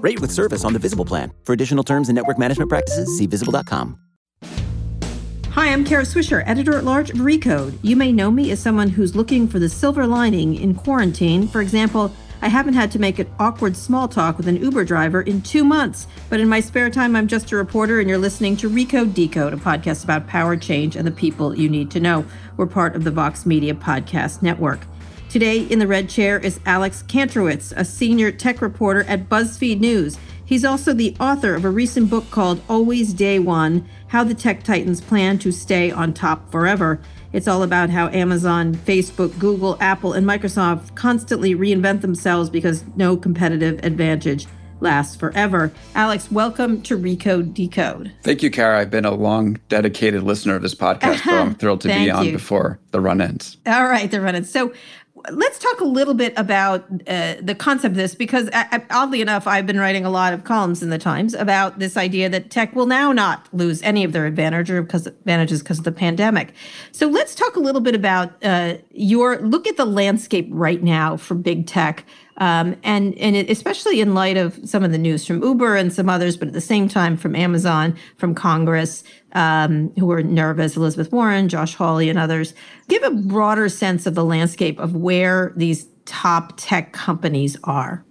[0.00, 1.32] Rate with service on the Visible plan.
[1.44, 3.98] For additional terms and network management practices, see visible.com.
[5.50, 7.76] Hi, I'm Kara Swisher, editor at large of Recode.
[7.82, 11.48] You may know me as someone who's looking for the silver lining in quarantine.
[11.48, 15.20] For example, I haven't had to make an awkward small talk with an Uber driver
[15.20, 16.06] in two months.
[16.30, 19.52] But in my spare time, I'm just a reporter, and you're listening to Recode Decode,
[19.52, 22.24] a podcast about power change and the people you need to know.
[22.56, 24.80] We're part of the Vox Media Podcast Network.
[25.30, 30.18] Today in the red chair is Alex Kantrowitz, a senior tech reporter at BuzzFeed News.
[30.44, 34.64] He's also the author of a recent book called Always Day One How the Tech
[34.64, 37.00] Titans Plan to Stay on Top Forever.
[37.32, 43.16] It's all about how Amazon, Facebook, Google, Apple, and Microsoft constantly reinvent themselves because no
[43.16, 44.48] competitive advantage
[44.80, 45.72] lasts forever.
[45.94, 48.12] Alex, welcome to Recode Decode.
[48.22, 48.80] Thank you, Kara.
[48.80, 52.26] I've been a long, dedicated listener of this podcast, so I'm thrilled to be on
[52.26, 52.32] you.
[52.32, 53.58] before the run ends.
[53.66, 54.50] All right, the run ends.
[54.50, 54.72] So,
[55.30, 58.48] let's talk a little bit about uh, the concept of this because
[58.90, 62.28] oddly enough i've been writing a lot of columns in the times about this idea
[62.28, 65.84] that tech will now not lose any of their advantage or because advantages because of
[65.84, 66.52] the pandemic.
[66.92, 71.16] So let's talk a little bit about uh, your look at the landscape right now
[71.16, 72.04] for big tech
[72.40, 75.92] um, and and it, especially in light of some of the news from Uber and
[75.92, 80.76] some others, but at the same time from Amazon, from Congress, um, who are nervous,
[80.76, 82.54] Elizabeth Warren, Josh Hawley, and others,
[82.88, 88.04] give a broader sense of the landscape of where these top tech companies are.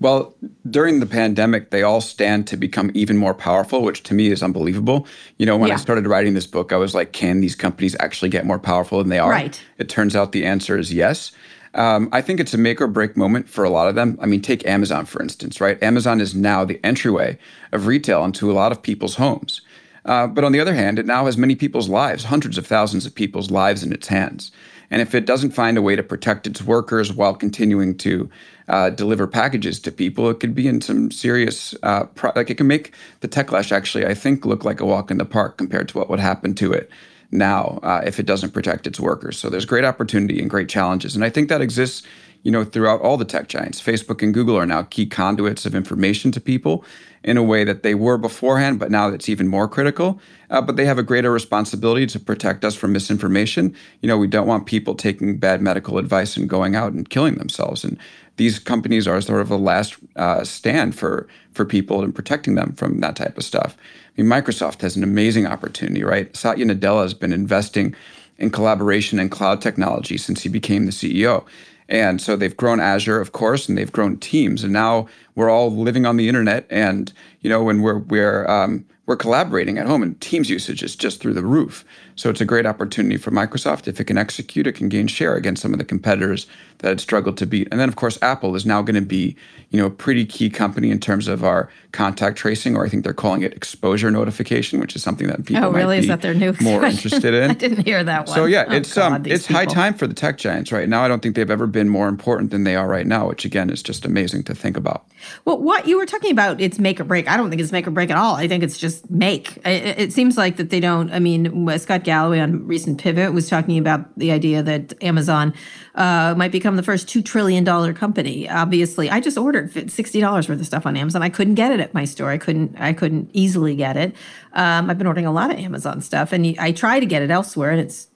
[0.00, 0.34] Well,
[0.68, 4.42] during the pandemic, they all stand to become even more powerful, which to me is
[4.42, 5.06] unbelievable.
[5.36, 5.74] You know, when yeah.
[5.74, 8.98] I started writing this book, I was like, can these companies actually get more powerful
[8.98, 9.30] than they are?
[9.30, 9.60] Right.
[9.76, 11.32] It turns out the answer is yes.
[11.74, 14.18] Um, I think it's a make or break moment for a lot of them.
[14.20, 15.80] I mean, take Amazon, for instance, right?
[15.82, 17.38] Amazon is now the entryway
[17.70, 19.60] of retail into a lot of people's homes.
[20.04, 23.06] Uh, but on the other hand, it now has many people's lives, hundreds of thousands
[23.06, 24.50] of people's lives in its hands.
[24.90, 28.28] And if it doesn't find a way to protect its workers while continuing to
[28.68, 32.56] uh, deliver packages to people, it could be in some serious, uh, pro- like it
[32.56, 35.88] can make the techlash actually, I think, look like a walk in the park compared
[35.90, 36.90] to what would happen to it
[37.30, 39.38] now uh, if it doesn't protect its workers.
[39.38, 42.06] So there's great opportunity and great challenges, and I think that exists.
[42.42, 45.74] You know, throughout all the tech giants, Facebook and Google are now key conduits of
[45.74, 46.86] information to people
[47.22, 50.20] in a way that they were beforehand, but now it's even more critical.
[50.48, 53.74] Uh, but they have a greater responsibility to protect us from misinformation.
[54.00, 57.36] You know, we don't want people taking bad medical advice and going out and killing
[57.36, 57.84] themselves.
[57.84, 57.98] And
[58.36, 62.72] these companies are sort of a last uh, stand for for people and protecting them
[62.72, 63.76] from that type of stuff.
[64.16, 66.34] I mean, Microsoft has an amazing opportunity, right?
[66.34, 67.94] Satya Nadella has been investing
[68.38, 71.44] in collaboration and cloud technology since he became the CEO.
[71.90, 75.74] And so they've grown Azure, of course, and they've grown Teams, and now we're all
[75.74, 76.66] living on the internet.
[76.70, 80.94] And you know, when we're we're um, we're collaborating at home, and Teams usage is
[80.94, 81.84] just through the roof.
[82.14, 83.88] So it's a great opportunity for Microsoft.
[83.88, 86.46] If it can execute, it can gain share against some of the competitors
[86.80, 87.68] that had struggled to beat.
[87.70, 89.36] And then, of course, Apple is now going to be,
[89.70, 93.04] you know, a pretty key company in terms of our contact tracing, or I think
[93.04, 95.96] they're calling it exposure notification, which is something that people oh, really?
[95.96, 97.50] might is that their new more interested in.
[97.52, 98.34] I didn't hear that one.
[98.34, 99.60] So yeah, oh, it's God, um, it's people.
[99.60, 101.02] high time for the tech giants right now.
[101.02, 103.70] I don't think they've ever been more important than they are right now, which again
[103.70, 105.04] is just amazing to think about.
[105.44, 107.28] Well, what you were talking about, it's make or break.
[107.28, 108.36] I don't think it's make or break at all.
[108.36, 109.56] I think it's just make.
[109.58, 111.10] It, it seems like that they don't.
[111.12, 115.54] I mean, Scott Galloway on recent Pivot was talking about the idea that Amazon
[115.94, 117.64] uh, might become the first $2 trillion
[117.94, 118.48] company.
[118.48, 121.22] Obviously, I just ordered $60 worth of stuff on Amazon.
[121.22, 122.30] I couldn't get it at my store.
[122.30, 124.14] I couldn't, I couldn't easily get it.
[124.52, 127.30] Um, I've been ordering a lot of Amazon stuff and I try to get it
[127.30, 128.09] elsewhere and it's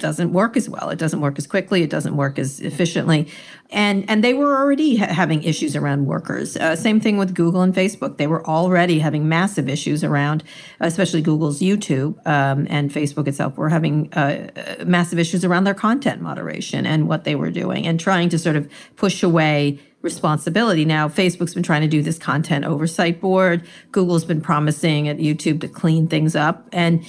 [0.00, 0.90] doesn't work as well.
[0.90, 1.82] It doesn't work as quickly.
[1.82, 3.28] It doesn't work as efficiently.
[3.70, 6.56] And and they were already ha- having issues around workers.
[6.56, 8.16] Uh, same thing with Google and Facebook.
[8.16, 10.42] They were already having massive issues around,
[10.80, 14.50] especially Google's YouTube um, and Facebook itself were having uh,
[14.84, 18.56] massive issues around their content moderation and what they were doing and trying to sort
[18.56, 20.84] of push away responsibility.
[20.84, 23.66] Now, Facebook's been trying to do this content oversight board.
[23.92, 26.68] Google's been promising at YouTube to clean things up.
[26.72, 27.04] And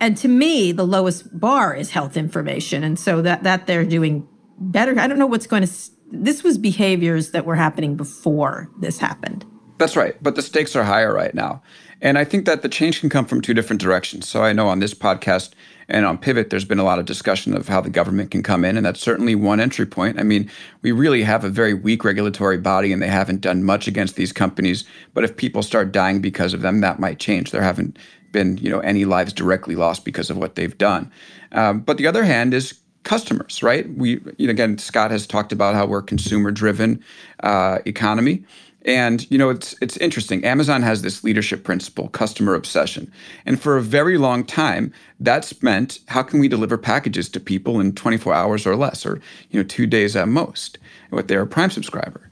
[0.00, 2.84] and to me, the lowest bar is health information.
[2.84, 4.26] And so that that they're doing
[4.58, 4.98] better.
[4.98, 5.72] I don't know what's going to
[6.12, 9.46] this was behaviors that were happening before this happened.
[9.78, 10.14] That's right.
[10.22, 11.62] But the stakes are higher right now.
[12.02, 14.28] And I think that the change can come from two different directions.
[14.28, 15.52] So I know on this podcast
[15.92, 18.64] and on Pivot, there's been a lot of discussion of how the government can come
[18.64, 20.18] in, and that's certainly one entry point.
[20.18, 20.50] I mean,
[20.80, 24.32] we really have a very weak regulatory body, and they haven't done much against these
[24.32, 24.84] companies.
[25.12, 27.50] But if people start dying because of them, that might change.
[27.50, 27.98] There haven't
[28.32, 31.12] been, you know, any lives directly lost because of what they've done.
[31.52, 33.86] Um, but the other hand is customers, right?
[33.94, 37.04] We, you know, again, Scott has talked about how we're consumer-driven
[37.42, 38.44] uh, economy.
[38.84, 40.44] And you know, it's it's interesting.
[40.44, 43.12] Amazon has this leadership principle, customer obsession.
[43.46, 47.80] And for a very long time, that's meant how can we deliver packages to people
[47.80, 49.20] in 24 hours or less or
[49.50, 50.78] you know, 2 days at most
[51.10, 52.28] with their Prime subscriber.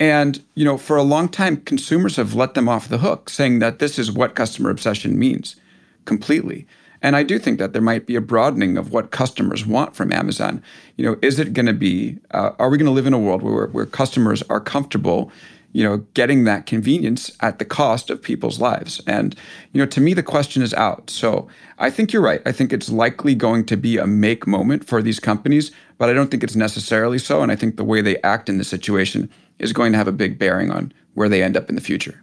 [0.00, 3.60] And you know, for a long time consumers have let them off the hook saying
[3.60, 5.54] that this is what customer obsession means
[6.04, 6.66] completely.
[7.02, 10.12] And I do think that there might be a broadening of what customers want from
[10.12, 10.62] Amazon.
[10.96, 12.16] You know, is it going to be?
[12.30, 15.32] Uh, are we going to live in a world where where customers are comfortable
[15.72, 19.00] you know, getting that convenience at the cost of people's lives.
[19.06, 19.34] And,
[19.72, 21.08] you know, to me, the question is out.
[21.08, 21.48] So
[21.78, 22.42] I think you're right.
[22.44, 26.12] I think it's likely going to be a make moment for these companies, but I
[26.12, 27.42] don't think it's necessarily so.
[27.42, 30.12] And I think the way they act in this situation is going to have a
[30.12, 32.22] big bearing on where they end up in the future.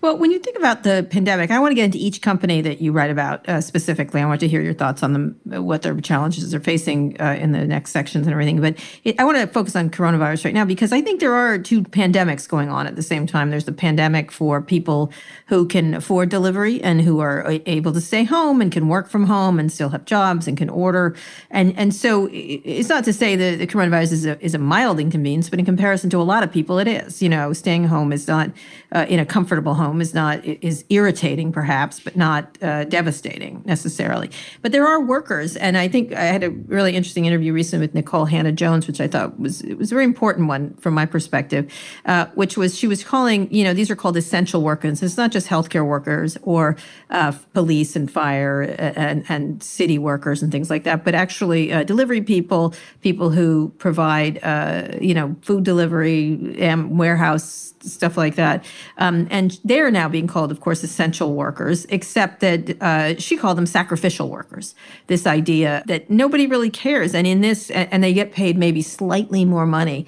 [0.00, 2.80] Well, when you think about the pandemic, I want to get into each company that
[2.80, 4.20] you write about uh, specifically.
[4.20, 7.36] I want to hear your thoughts on them, uh, what their challenges are facing uh,
[7.38, 8.60] in the next sections and everything.
[8.60, 11.58] But it, I want to focus on coronavirus right now because I think there are
[11.58, 13.50] two pandemics going on at the same time.
[13.50, 15.12] There's the pandemic for people
[15.46, 19.08] who can afford delivery and who are uh, able to stay home and can work
[19.08, 21.14] from home and still have jobs and can order.
[21.50, 25.00] And and so it's not to say that the coronavirus is a, is a mild
[25.00, 27.22] inconvenience, but in comparison to a lot of people, it is.
[27.22, 28.50] You know, staying home is not
[28.92, 34.30] uh, in a comfortable home is not is irritating perhaps but not uh, devastating necessarily.
[34.62, 37.94] But there are workers and i think i had a really interesting interview recently with
[37.94, 41.70] nicole hannah-jones which i thought was it was a very important one from my perspective
[42.06, 45.02] uh, which was she was calling you know these are called essential workers.
[45.02, 46.76] It's not just healthcare workers or
[47.10, 51.82] uh, police and fire and, and city workers and things like that but actually uh,
[51.84, 58.64] delivery people people who provide uh, you know food delivery and warehouse stuff like that.
[58.98, 63.36] Um, and they are now being called, of course, essential workers, except that uh, she
[63.36, 64.74] called them sacrificial workers.
[65.06, 67.14] This idea that nobody really cares.
[67.14, 70.06] And in this, and they get paid maybe slightly more money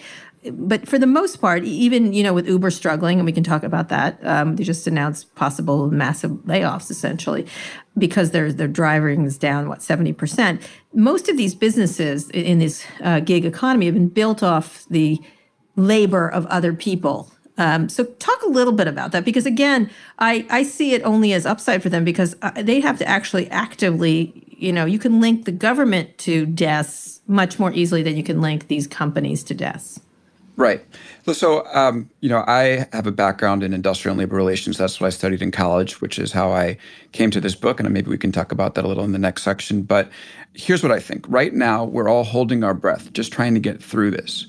[0.50, 3.62] but for the most part, even you know with Uber struggling, and we can talk
[3.62, 4.18] about that.
[4.26, 7.46] Um, they just announced possible massive layoffs, essentially,
[7.96, 10.68] because their their driving is down what seventy percent.
[10.92, 15.20] Most of these businesses in this uh, gig economy have been built off the
[15.76, 20.46] labor of other people um, so talk a little bit about that because again, I,
[20.48, 24.32] I see it only as upside for them because uh, they have to actually actively,
[24.48, 28.40] you know, you can link the government to deaths much more easily than you can
[28.40, 30.00] link these companies to deaths.
[30.56, 30.84] Right.
[31.32, 34.76] So, um, you know, I have a background in industrial and labor relations.
[34.76, 36.76] That's what I studied in college, which is how I
[37.12, 37.80] came to this book.
[37.80, 39.82] And maybe we can talk about that a little in the next section.
[39.82, 40.10] But
[40.52, 41.24] here's what I think.
[41.26, 44.46] Right now, we're all holding our breath, just trying to get through this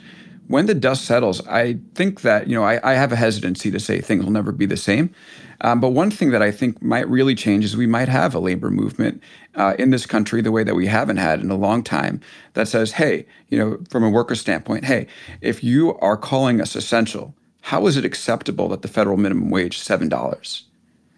[0.48, 3.80] when the dust settles, I think that, you know, I, I have a hesitancy to
[3.80, 5.13] say things will never be the same.
[5.62, 8.40] Um, but one thing that I think might really change is we might have a
[8.40, 9.23] labor movement
[9.56, 12.19] uh, in this country the way that we haven't had in a long time
[12.54, 15.07] that says, hey, you know, from a worker standpoint, hey,
[15.42, 19.78] if you are calling us essential, how is it acceptable that the federal minimum wage
[19.78, 20.09] is 7?
[20.09, 20.66] dollars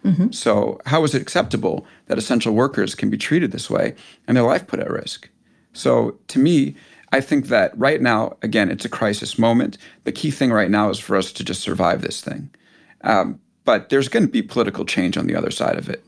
[0.04, 0.30] mm-hmm.
[0.30, 3.96] So, how is it acceptable that essential workers can be treated this way
[4.28, 5.28] and their life put at risk?
[5.72, 6.76] So, to me,
[7.12, 9.78] I think that right now, again, it's a crisis moment.
[10.04, 12.50] The key thing right now is for us to just survive this thing.
[13.02, 16.04] Um, but there's going to be political change on the other side of it.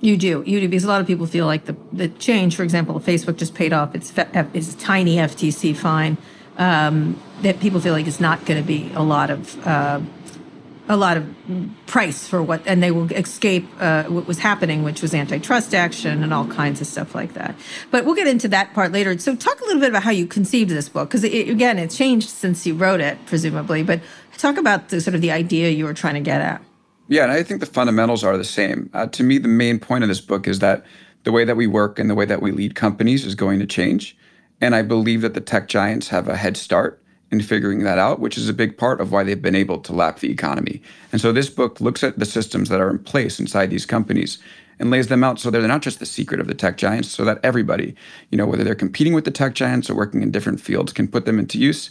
[0.00, 2.54] You do, you do, because a lot of people feel like the the change.
[2.54, 4.12] For example, Facebook just paid off its
[4.52, 6.18] its tiny FTC fine.
[6.58, 10.00] Um, that people feel like it's not going to be a lot of uh,
[10.88, 11.26] a lot of
[11.86, 16.22] price for what, and they will escape uh, what was happening, which was antitrust action
[16.22, 17.54] and all kinds of stuff like that.
[17.90, 19.18] But we'll get into that part later.
[19.18, 21.96] So, talk a little bit about how you conceived this book, because it, again, it's
[21.96, 23.82] changed since you wrote it, presumably.
[23.82, 24.00] But
[24.38, 26.62] talk about the sort of the idea you were trying to get at.
[27.08, 28.90] Yeah, and I think the fundamentals are the same.
[28.92, 30.84] Uh, to me, the main point of this book is that
[31.24, 33.66] the way that we work and the way that we lead companies is going to
[33.66, 34.16] change.
[34.60, 38.20] And I believe that the tech giants have a head start in figuring that out,
[38.20, 40.80] which is a big part of why they've been able to lap the economy.
[41.12, 44.38] And so this book looks at the systems that are in place inside these companies
[44.78, 47.24] and lays them out so they're not just the secret of the tech giants, so
[47.24, 47.94] that everybody,
[48.30, 51.08] you know, whether they're competing with the tech giants or working in different fields, can
[51.08, 51.90] put them into use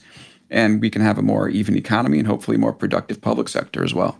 [0.49, 3.93] and we can have a more even economy and hopefully more productive public sector as
[3.93, 4.17] well.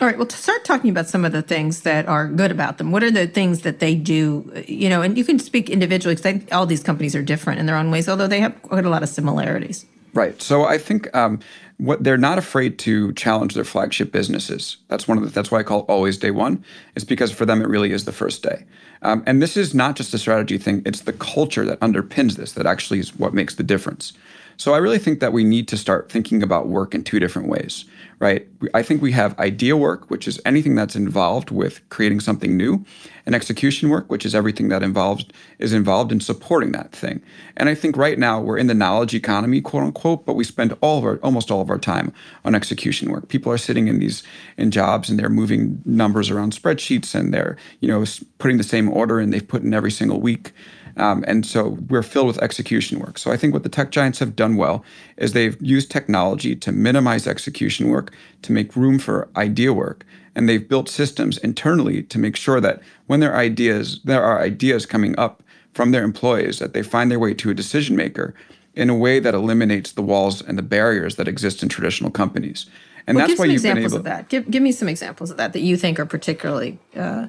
[0.00, 0.16] All right.
[0.16, 2.90] Well, to start talking about some of the things that are good about them.
[2.90, 4.50] What are the things that they do?
[4.66, 7.76] You know, and you can speak individually because all these companies are different in their
[7.76, 9.84] own ways, although they have quite a lot of similarities.
[10.14, 10.40] Right.
[10.42, 11.40] So I think um,
[11.78, 14.76] what they're not afraid to challenge their flagship businesses.
[14.88, 16.62] That's one of the, that's why I call always day one.
[16.94, 18.64] Is because for them it really is the first day.
[19.00, 22.52] Um, and this is not just a strategy thing; it's the culture that underpins this
[22.52, 24.12] that actually is what makes the difference.
[24.58, 27.48] So I really think that we need to start thinking about work in two different
[27.48, 27.86] ways
[28.22, 28.46] right?
[28.72, 32.84] I think we have idea work, which is anything that's involved with creating something new,
[33.26, 35.24] and execution work, which is everything that involves
[35.58, 37.22] is involved in supporting that thing.
[37.56, 40.76] And I think right now we're in the knowledge economy, quote unquote, but we spend
[40.80, 42.12] all of our almost all of our time
[42.44, 43.28] on execution work.
[43.28, 44.22] People are sitting in these
[44.56, 48.04] in jobs and they're moving numbers around spreadsheets and they're you know
[48.38, 50.52] putting the same order and they've put in every single week.
[50.96, 53.18] Um, and so we're filled with execution work.
[53.18, 54.84] So I think what the tech giants have done well
[55.16, 58.12] is they've used technology to minimize execution work,
[58.42, 60.04] to make room for idea work.
[60.34, 64.40] And they've built systems internally to make sure that when there are ideas, there are
[64.40, 65.42] ideas coming up
[65.74, 68.34] from their employees, that they find their way to a decision maker
[68.74, 72.66] in a way that eliminates the walls and the barriers that exist in traditional companies.
[73.06, 73.96] And well, that's why you've been able.
[73.96, 74.28] Of that.
[74.28, 77.28] Give, give me some examples of that that you think are particularly uh,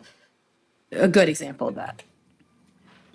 [0.91, 2.03] a good example of that.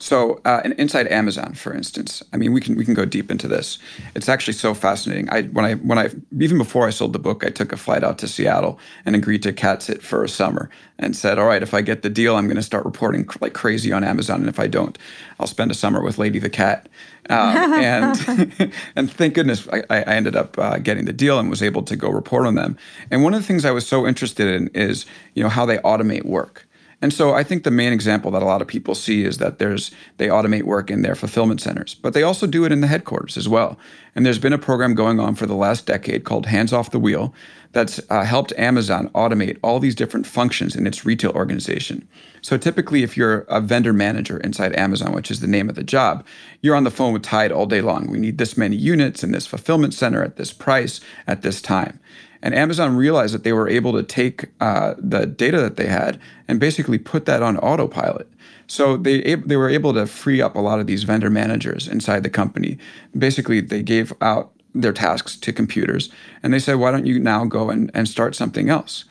[0.01, 3.49] So, uh, inside Amazon, for instance, I mean, we can we can go deep into
[3.49, 3.79] this.
[4.15, 5.29] It's actually so fascinating.
[5.29, 8.05] I when I when I even before I sold the book, I took a flight
[8.05, 11.65] out to Seattle and agreed to cat sit for a summer, and said, "All right,
[11.65, 14.49] if I get the deal, I'm going to start reporting like crazy on Amazon, and
[14.49, 14.97] if I don't,
[15.41, 16.89] I'll spend a summer with Lady the cat."
[17.29, 21.63] Um, and and thank goodness I, I ended up uh, getting the deal and was
[21.63, 22.77] able to go report on them.
[23.11, 25.79] And one of the things I was so interested in is you know how they
[25.79, 26.68] automate work.
[27.01, 29.59] And so I think the main example that a lot of people see is that
[29.59, 32.89] there's they automate work in their fulfillment centers, but they also do it in the
[32.89, 33.79] headquarters as well.
[34.17, 36.99] And there's been a program going on for the last decade called Hands Off the
[36.99, 37.33] Wheel
[37.73, 42.09] that's uh, helped Amazon automate all these different functions in its retail organization.
[42.41, 45.85] So typically, if you're a vendor manager inside Amazon, which is the name of the
[45.85, 46.27] job,
[46.63, 48.11] you're on the phone with Tide all day long.
[48.11, 52.01] We need this many units in this fulfillment center at this price at this time.
[52.43, 56.21] And Amazon realized that they were able to take uh, the data that they had
[56.47, 58.31] and basically put that on autopilot.
[58.69, 62.23] So they they were able to free up a lot of these vendor managers inside
[62.23, 62.79] the company.
[63.17, 66.11] Basically, they gave out their tasks to computers,
[66.43, 69.07] and they said, "Why don't you now go and, and start something else?"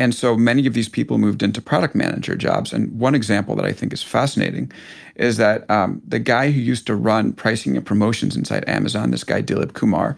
[0.00, 2.72] And so many of these people moved into product manager jobs.
[2.72, 4.70] And one example that I think is fascinating
[5.16, 9.24] is that um, the guy who used to run pricing and promotions inside Amazon, this
[9.24, 10.16] guy Dilip Kumar,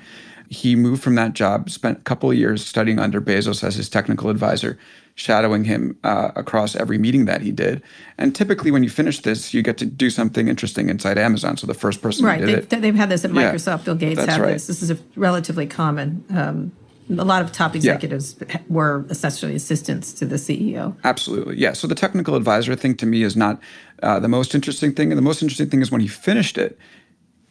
[0.51, 3.89] he moved from that job, spent a couple of years studying under Bezos as his
[3.89, 4.77] technical advisor,
[5.15, 7.81] shadowing him uh, across every meeting that he did.
[8.19, 11.57] And typically, when you finish this, you get to do something interesting inside Amazon.
[11.57, 13.79] So the first person right, they've, they've, had this at Microsoft.
[13.79, 14.53] Yeah, Bill Gates had right.
[14.55, 14.67] this.
[14.67, 16.25] This is a relatively common.
[16.31, 16.73] Um,
[17.11, 18.59] a lot of top executives yeah.
[18.69, 20.97] were essentially assistants to the CEO.
[21.05, 21.73] Absolutely, yeah.
[21.75, 23.61] So the technical advisor thing to me is not
[24.03, 26.79] uh, the most interesting thing, and the most interesting thing is when he finished it,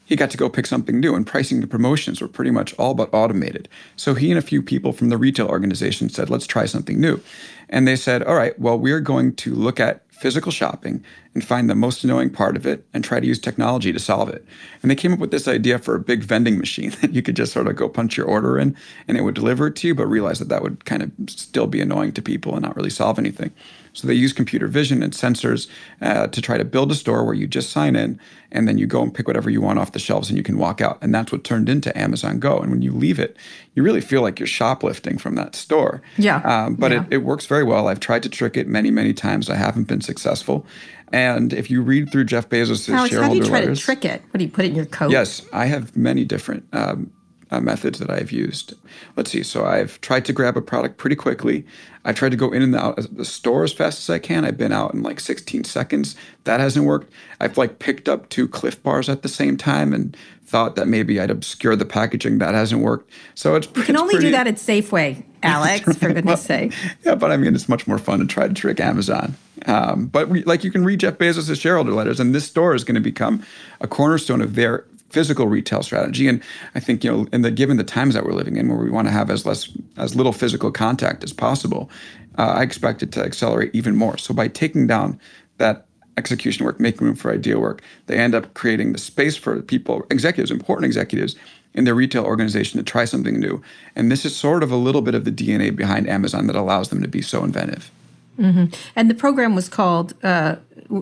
[0.09, 2.95] he got to go pick something new, and pricing and promotions were pretty much all
[2.95, 3.69] but automated.
[3.95, 7.21] So he and a few people from the retail organization said, let's try something new.
[7.69, 11.03] And they said, all right, well, we're going to look at physical shopping
[11.35, 14.29] and find the most annoying part of it and try to use technology to solve
[14.29, 14.43] it.
[14.81, 17.35] And they came up with this idea for a big vending machine that you could
[17.35, 18.75] just sort of go punch your order in
[19.07, 21.67] and it would deliver it to you, but realize that that would kind of still
[21.67, 23.51] be annoying to people and not really solve anything.
[23.99, 25.67] So they use computer vision and sensors
[26.01, 28.19] uh, to try to build a store where you just sign in
[28.51, 30.57] and then you go and pick whatever you want off the shelves and you can
[30.57, 30.97] walk out.
[31.01, 32.59] And that's what turned into Amazon Go.
[32.59, 33.37] And when you leave it,
[33.75, 36.01] you really feel like you're shoplifting from that store.
[36.17, 36.37] Yeah.
[36.37, 37.03] Um, but yeah.
[37.03, 37.87] It, it works very well.
[37.87, 39.49] I've tried to trick it many, many times.
[39.49, 40.65] I haven't been successful.
[41.11, 43.85] And if you read through Jeff Bezos' Alex, shareholder how do you try letters, to
[43.85, 44.21] trick it?
[44.31, 45.11] What do you put it in your coat?
[45.11, 47.11] Yes, I have many different um,
[47.51, 48.73] uh, methods that I've used.
[49.15, 49.43] Let's see.
[49.43, 51.65] So I've tried to grab a product pretty quickly.
[52.05, 54.45] I tried to go in and out of the store as fast as I can.
[54.45, 56.15] I've been out in like 16 seconds.
[56.45, 57.11] That hasn't worked.
[57.39, 60.15] I've like picked up two Clif Bars at the same time and
[60.45, 62.39] thought that maybe I'd obscure the packaging.
[62.39, 63.11] That hasn't worked.
[63.35, 65.97] So it's you can it's only pretty, do that at Safeway, Alex.
[65.97, 66.73] For goodness' sake.
[67.03, 69.35] Yeah, but I mean, it's much more fun to try to trick Amazon.
[69.65, 72.83] Um, but we, like you can read Jeff Bezos' shareholder letters, and this store is
[72.83, 73.43] going to become
[73.81, 76.27] a cornerstone of their physical retail strategy.
[76.27, 76.41] And
[76.75, 78.89] I think you know, in the given the times that we're living in, where we
[78.89, 81.89] want to have as less as little physical contact as possible,
[82.37, 84.17] uh, I expect it to accelerate even more.
[84.17, 85.19] So by taking down
[85.57, 85.85] that
[86.17, 90.05] execution work, making room for idea work, they end up creating the space for people,
[90.11, 91.35] executives, important executives
[91.73, 93.61] in their retail organization to try something new.
[93.95, 96.89] And this is sort of a little bit of the DNA behind Amazon that allows
[96.89, 97.91] them to be so inventive.
[98.39, 98.65] Mm-hmm.
[98.95, 100.55] And the program was called uh,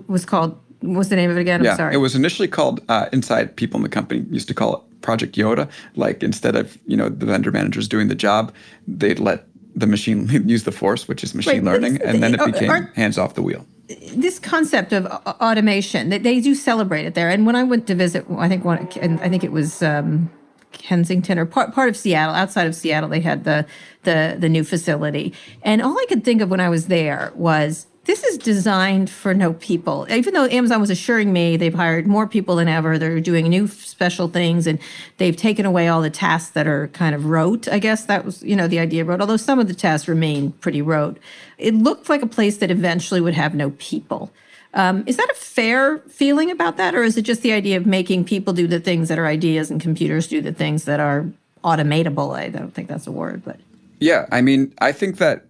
[0.07, 1.61] was called What's the name of it again?
[1.61, 1.95] I'm yeah, sorry.
[1.95, 5.35] It was initially called uh, Inside People in the Company used to call it Project
[5.35, 5.69] Yoda.
[5.95, 8.53] Like instead of you know the vendor managers doing the job,
[8.87, 12.45] they'd let the machine use the force, which is machine right, learning, and then it
[12.45, 13.65] became hands off the wheel.
[14.13, 17.29] This concept of automation, they, they do celebrate it there.
[17.29, 20.29] And when I went to visit, I think one, and I think it was um,
[20.73, 23.65] Kensington or part part of Seattle, outside of Seattle, they had the
[24.03, 25.33] the the new facility.
[25.63, 29.33] And all I could think of when I was there was this is designed for
[29.33, 30.07] no people.
[30.09, 33.67] Even though Amazon was assuring me they've hired more people than ever, they're doing new
[33.67, 34.79] special things and
[35.17, 37.67] they've taken away all the tasks that are kind of rote.
[37.67, 40.07] I guess that was, you know, the idea of rote, although some of the tasks
[40.07, 41.19] remain pretty rote.
[41.57, 44.31] It looked like a place that eventually would have no people.
[44.73, 47.85] Um, is that a fair feeling about that, or is it just the idea of
[47.85, 51.25] making people do the things that are ideas and computers do the things that are
[51.63, 52.37] automatable?
[52.37, 53.59] I don't think that's a word, but
[53.99, 55.45] yeah, I mean, I think that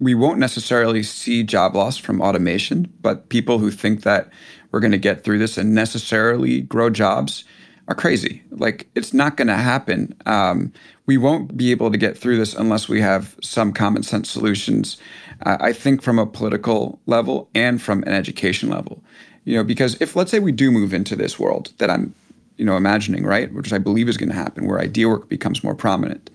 [0.00, 4.28] we won't necessarily see job loss from automation, but people who think that
[4.70, 7.44] we're going to get through this and necessarily grow jobs
[7.88, 8.42] are crazy.
[8.50, 10.14] Like it's not going to happen.
[10.26, 10.72] Um,
[11.06, 14.98] we won't be able to get through this unless we have some common sense solutions.
[15.44, 19.02] Uh, I think from a political level and from an education level.
[19.44, 22.14] You know, because if let's say we do move into this world that I'm,
[22.58, 25.64] you know, imagining, right, which I believe is going to happen, where idea work becomes
[25.64, 26.28] more prominent,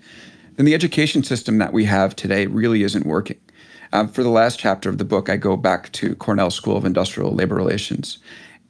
[0.56, 3.38] then the education system that we have today really isn't working.
[3.92, 6.84] Um, for the last chapter of the book, I go back to Cornell School of
[6.84, 8.18] Industrial Labor Relations.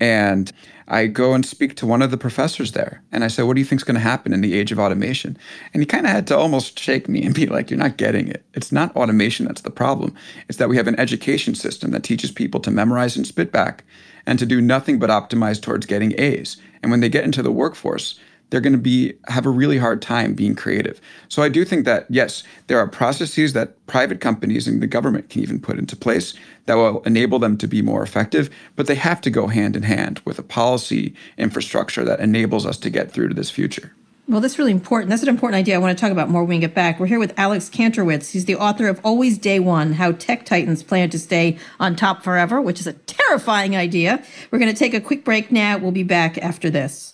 [0.00, 0.52] And
[0.86, 3.02] I go and speak to one of the professors there.
[3.10, 4.78] And I say, What do you think is going to happen in the age of
[4.78, 5.38] automation?
[5.72, 8.28] And he kind of had to almost shake me and be like, You're not getting
[8.28, 8.44] it.
[8.54, 10.14] It's not automation that's the problem.
[10.48, 13.84] It's that we have an education system that teaches people to memorize and spit back
[14.26, 16.56] and to do nothing but optimize towards getting A's.
[16.82, 18.18] And when they get into the workforce,
[18.50, 21.00] they're going to be have a really hard time being creative.
[21.28, 25.30] So I do think that yes, there are processes that private companies and the government
[25.30, 26.34] can even put into place
[26.66, 29.82] that will enable them to be more effective, but they have to go hand in
[29.82, 33.92] hand with a policy infrastructure that enables us to get through to this future.
[34.26, 35.10] Well, that's really important.
[35.10, 36.98] That's an important idea I want to talk about more when we get back.
[36.98, 38.30] We're here with Alex Kantrowitz.
[38.30, 42.22] He's the author of Always Day One How Tech Titans Plan to Stay on Top
[42.22, 44.24] Forever, which is a terrifying idea.
[44.50, 45.76] We're going to take a quick break now.
[45.76, 47.13] We'll be back after this.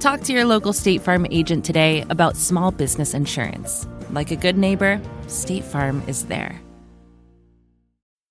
[0.00, 3.86] Talk to your local State Farm agent today about small business insurance.
[4.10, 6.58] Like a good neighbor, State Farm is there.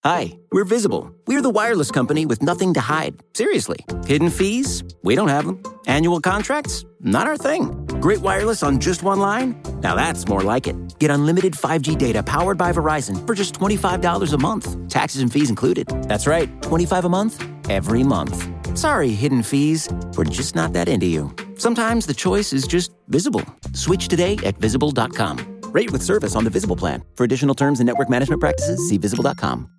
[0.03, 1.13] Hi, we're Visible.
[1.27, 3.21] We're the wireless company with nothing to hide.
[3.35, 3.85] Seriously.
[4.07, 4.83] Hidden fees?
[5.03, 5.61] We don't have them.
[5.85, 6.85] Annual contracts?
[7.01, 7.85] Not our thing.
[8.01, 9.55] Great wireless on just one line?
[9.83, 10.75] Now that's more like it.
[10.97, 14.89] Get unlimited 5G data powered by Verizon for just $25 a month.
[14.89, 15.87] Taxes and fees included.
[16.07, 18.58] That's right, 25 a month every month.
[18.75, 19.87] Sorry, hidden fees.
[20.17, 21.33] We're just not that into you.
[21.55, 23.43] Sometimes the choice is just visible.
[23.73, 25.61] Switch today at visible.com.
[25.71, 27.03] Rate with service on the Visible plan.
[27.15, 29.69] For additional terms and network management practices, see visible.com.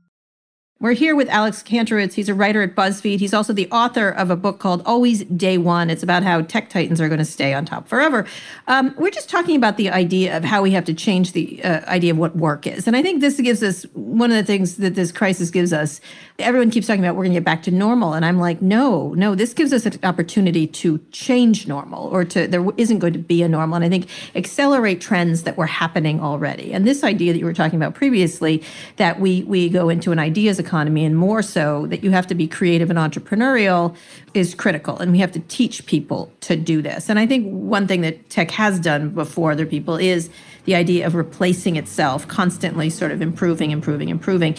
[0.83, 2.15] We're here with Alex Kantrowitz.
[2.15, 3.21] He's a writer at BuzzFeed.
[3.21, 5.91] He's also the author of a book called Always Day One.
[5.91, 8.27] It's about how tech titans are going to stay on top forever.
[8.67, 11.85] Um, we're just talking about the idea of how we have to change the uh,
[11.85, 12.87] idea of what work is.
[12.87, 16.01] And I think this gives us one of the things that this crisis gives us.
[16.39, 18.15] Everyone keeps talking about we're going to get back to normal.
[18.15, 22.47] And I'm like, no, no, this gives us an opportunity to change normal or to,
[22.49, 23.77] there isn't going to be a normal.
[23.77, 26.73] And I think accelerate trends that were happening already.
[26.73, 28.63] And this idea that you were talking about previously,
[28.97, 32.35] that we, we go into an ideas economy and more so that you have to
[32.35, 33.97] be creative and entrepreneurial
[34.35, 34.99] is critical.
[34.99, 37.09] And we have to teach people to do this.
[37.09, 40.31] And i think one thing that tech has done before other people is
[40.65, 44.57] the idea of replacing itself constantly sort of improving improving improving.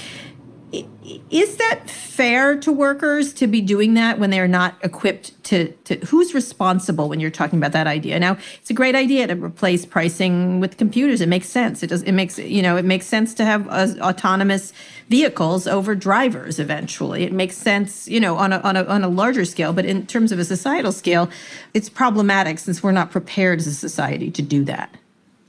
[1.29, 5.97] Is that fair to workers to be doing that when they're not equipped to, to
[6.05, 8.17] who's responsible when you're talking about that idea?
[8.19, 11.19] Now it's a great idea to replace pricing with computers.
[11.19, 11.83] It makes sense.
[11.83, 14.71] It does it makes you know it makes sense to have autonomous
[15.11, 17.23] vehicles over drivers eventually.
[17.23, 20.07] It makes sense you know on a, on a on a larger scale but in
[20.07, 21.29] terms of a societal scale
[21.73, 24.89] it's problematic since we're not prepared as a society to do that.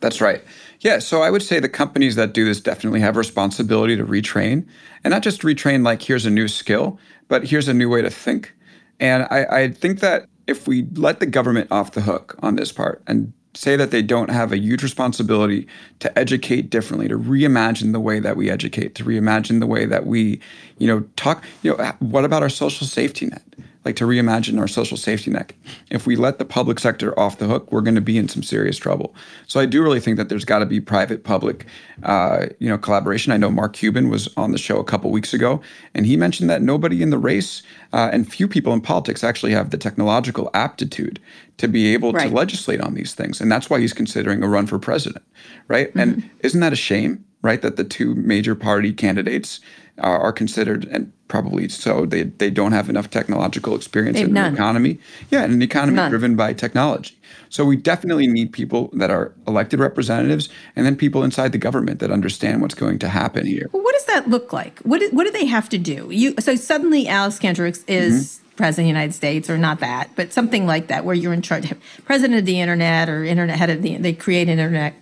[0.00, 0.42] That's right.
[0.80, 4.66] Yeah, so I would say the companies that do this definitely have responsibility to retrain,
[5.04, 6.98] and not just retrain like here's a new skill,
[7.28, 8.52] but here's a new way to think.
[8.98, 12.72] And I, I think that if we let the government off the hook on this
[12.72, 15.66] part and say that they don't have a huge responsibility
[16.00, 20.06] to educate differently, to reimagine the way that we educate, to reimagine the way that
[20.06, 20.40] we,
[20.78, 21.44] you know, talk.
[21.62, 23.42] You know, what about our social safety net?
[23.84, 25.52] Like to reimagine our social safety net.
[25.90, 28.42] If we let the public sector off the hook, we're going to be in some
[28.42, 29.14] serious trouble.
[29.46, 31.66] So I do really think that there's got to be private-public,
[32.04, 33.32] uh, you know, collaboration.
[33.32, 35.60] I know Mark Cuban was on the show a couple weeks ago,
[35.94, 39.52] and he mentioned that nobody in the race uh, and few people in politics actually
[39.52, 41.18] have the technological aptitude
[41.58, 42.28] to be able right.
[42.28, 45.24] to legislate on these things, and that's why he's considering a run for president,
[45.68, 45.88] right?
[45.88, 45.98] Mm-hmm.
[45.98, 47.24] And isn't that a shame?
[47.42, 49.58] Right, that the two major party candidates
[49.98, 54.52] are, are considered, and probably so, they, they don't have enough technological experience in the
[54.52, 54.98] economy.
[55.30, 56.10] Yeah, and an economy none.
[56.10, 57.18] driven by technology.
[57.48, 62.00] So we definitely need people that are elected representatives and then people inside the government
[62.00, 63.68] that understand what's going to happen here.
[63.72, 64.78] Well, what does that look like?
[64.80, 66.08] What do, what do they have to do?
[66.10, 68.56] You so suddenly Alex Kantrowitz is mm-hmm.
[68.56, 71.42] president of the United States, or not that, but something like that, where you're in
[71.42, 71.72] charge,
[72.04, 73.96] president of the internet or internet head of the.
[73.96, 74.94] They create an internet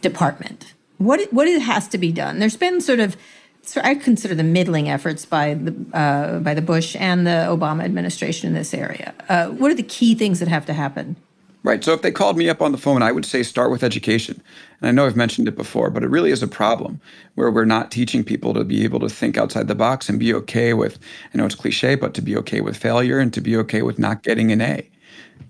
[0.00, 0.72] department.
[0.98, 2.38] What what has to be done?
[2.38, 3.16] There's been sort of
[3.62, 7.84] so I consider the middling efforts by the uh, by the Bush and the Obama
[7.84, 9.14] administration in this area.
[9.28, 11.16] Uh, what are the key things that have to happen?
[11.64, 11.84] Right.
[11.84, 14.40] So if they called me up on the phone, I would say start with education.
[14.80, 17.00] And I know I've mentioned it before, but it really is a problem
[17.34, 20.32] where we're not teaching people to be able to think outside the box and be
[20.34, 20.98] okay with.
[21.34, 23.98] I know it's cliche, but to be okay with failure and to be okay with
[23.98, 24.88] not getting an A.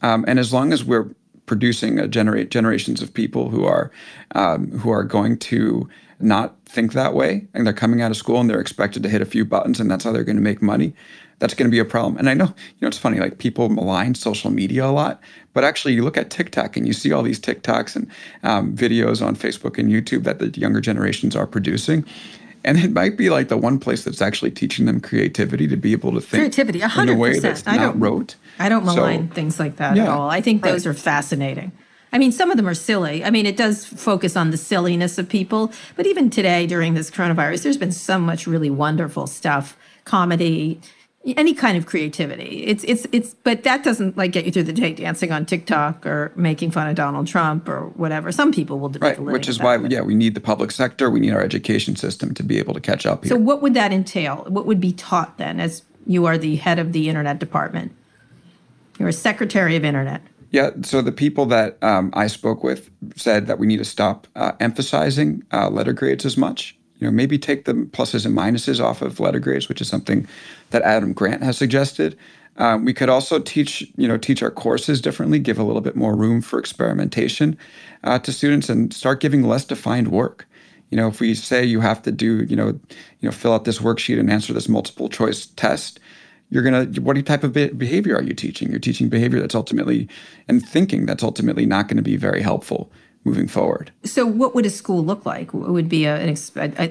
[0.01, 1.09] Um, and as long as we're
[1.49, 3.91] producing a generate generations of people who are
[4.37, 5.89] um, who are going to
[6.21, 9.23] not think that way and they're coming out of school and they're expected to hit
[9.23, 10.93] a few buttons and that's how they're going to make money.
[11.39, 12.17] That's going to be a problem.
[12.19, 15.21] And i know you know it's funny like people malign social media a lot
[15.55, 18.11] but actually you look at tiktok and you see all these tiktoks and
[18.43, 22.05] um, videos on facebook and youtube that the younger generations are producing
[22.65, 25.93] and it might be like the one place that's actually teaching them creativity to be
[25.93, 27.03] able to think creativity 100%.
[27.03, 28.37] in a way that's I not rote.
[28.59, 30.31] I don't malign so, things like that yeah, at all.
[30.31, 30.93] I think those right.
[30.93, 31.73] are fascinating.
[32.13, 33.25] I mean, some of them are silly.
[33.25, 35.73] I mean, it does focus on the silliness of people.
[35.95, 40.81] But even today, during this coronavirus, there's been so much really wonderful stuff, comedy,
[41.37, 42.65] any kind of creativity.
[42.65, 43.35] It's it's it's.
[43.35, 46.89] But that doesn't like get you through the day dancing on TikTok or making fun
[46.89, 48.33] of Donald Trump or whatever.
[48.33, 51.11] Some people will right, which is why yeah, we need the public sector.
[51.11, 53.31] We need our education system to be able to catch up here.
[53.31, 54.45] So, what would that entail?
[54.49, 57.93] What would be taught then, as you are the head of the internet department?
[58.99, 60.23] You're a secretary of internet.
[60.51, 64.27] Yeah, so the people that um, I spoke with said that we need to stop
[64.35, 66.78] uh, emphasizing uh, letter grades as much.
[66.99, 70.27] You know, maybe take the pluses and minuses off of letter grades, which is something
[70.71, 72.19] that Adam Grant has suggested.
[72.57, 75.95] Um, we could also teach, you know, teach our courses differently, give a little bit
[75.95, 77.57] more room for experimentation
[78.03, 80.47] uh, to students, and start giving less defined work.
[80.91, 82.69] You know, if we say you have to do, you know,
[83.21, 86.01] you know, fill out this worksheet and answer this multiple choice test,
[86.51, 90.09] you're to what type of behavior are you teaching you're teaching behavior that's ultimately
[90.49, 92.91] and thinking that's ultimately not going to be very helpful
[93.29, 96.35] moving forward so what would a school look like what would be a, an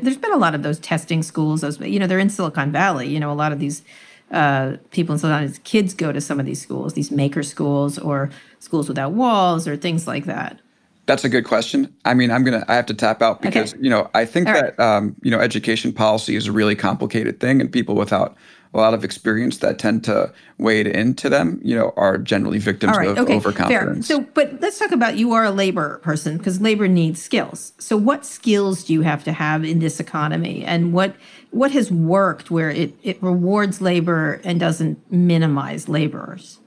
[0.01, 3.07] there's been a lot of those testing schools those you know they're in silicon valley
[3.07, 3.83] you know a lot of these
[4.31, 7.97] uh, people in silicon valley kids go to some of these schools these maker schools
[7.97, 10.59] or schools without walls or things like that
[11.07, 11.95] that's a good question.
[12.03, 13.81] I mean, I'm gonna I have to tap out because okay.
[13.81, 14.97] you know I think All that right.
[14.97, 18.35] um, you know education policy is a really complicated thing, and people without
[18.77, 22.95] a lot of experience that tend to wade into them, you know, are generally victims
[22.95, 24.07] right, of okay, overconfidence.
[24.07, 24.17] Fair.
[24.17, 27.73] So, but let's talk about you are a labor person because labor needs skills.
[27.79, 31.15] So, what skills do you have to have in this economy, and what
[31.51, 36.59] what has worked where it it rewards labor and doesn't minimize laborers?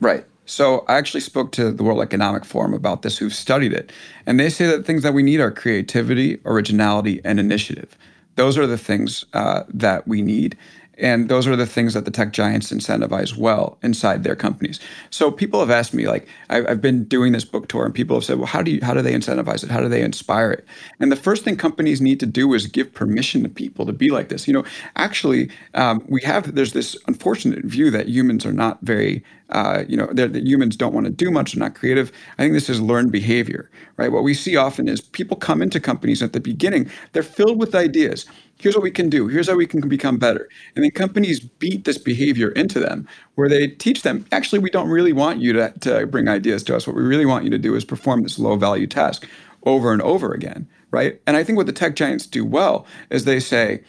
[0.00, 0.24] Right.
[0.48, 3.90] So I actually spoke to the World Economic Forum about this, who've studied it,
[4.26, 7.98] and they say that things that we need are creativity, originality, and initiative.
[8.36, 10.56] Those are the things uh, that we need.
[10.98, 14.80] And those are the things that the tech giants incentivize well inside their companies.
[15.10, 18.24] So people have asked me, like, I've been doing this book tour, and people have
[18.24, 19.70] said, well, how do you, how do they incentivize it?
[19.70, 20.64] How do they inspire it?
[21.00, 24.10] And the first thing companies need to do is give permission to people to be
[24.10, 24.46] like this.
[24.48, 24.64] You know,
[24.96, 29.96] actually, um, we have there's this unfortunate view that humans are not very uh, you
[29.96, 32.10] know, that humans don't want to do much, they're not creative.
[32.38, 34.10] I think this is learned behavior, right?
[34.10, 37.74] What we see often is people come into companies at the beginning, they're filled with
[37.74, 38.26] ideas
[38.58, 40.48] here's what we can do here's how we can become better.
[40.74, 44.88] And then companies beat this behavior into them where they teach them actually we don't
[44.88, 46.86] really want you to, to bring ideas to us.
[46.86, 49.26] What we really want you to do is perform this low value task
[49.64, 51.20] over and over again right?
[51.26, 53.82] And i think what the tech giants do well is they say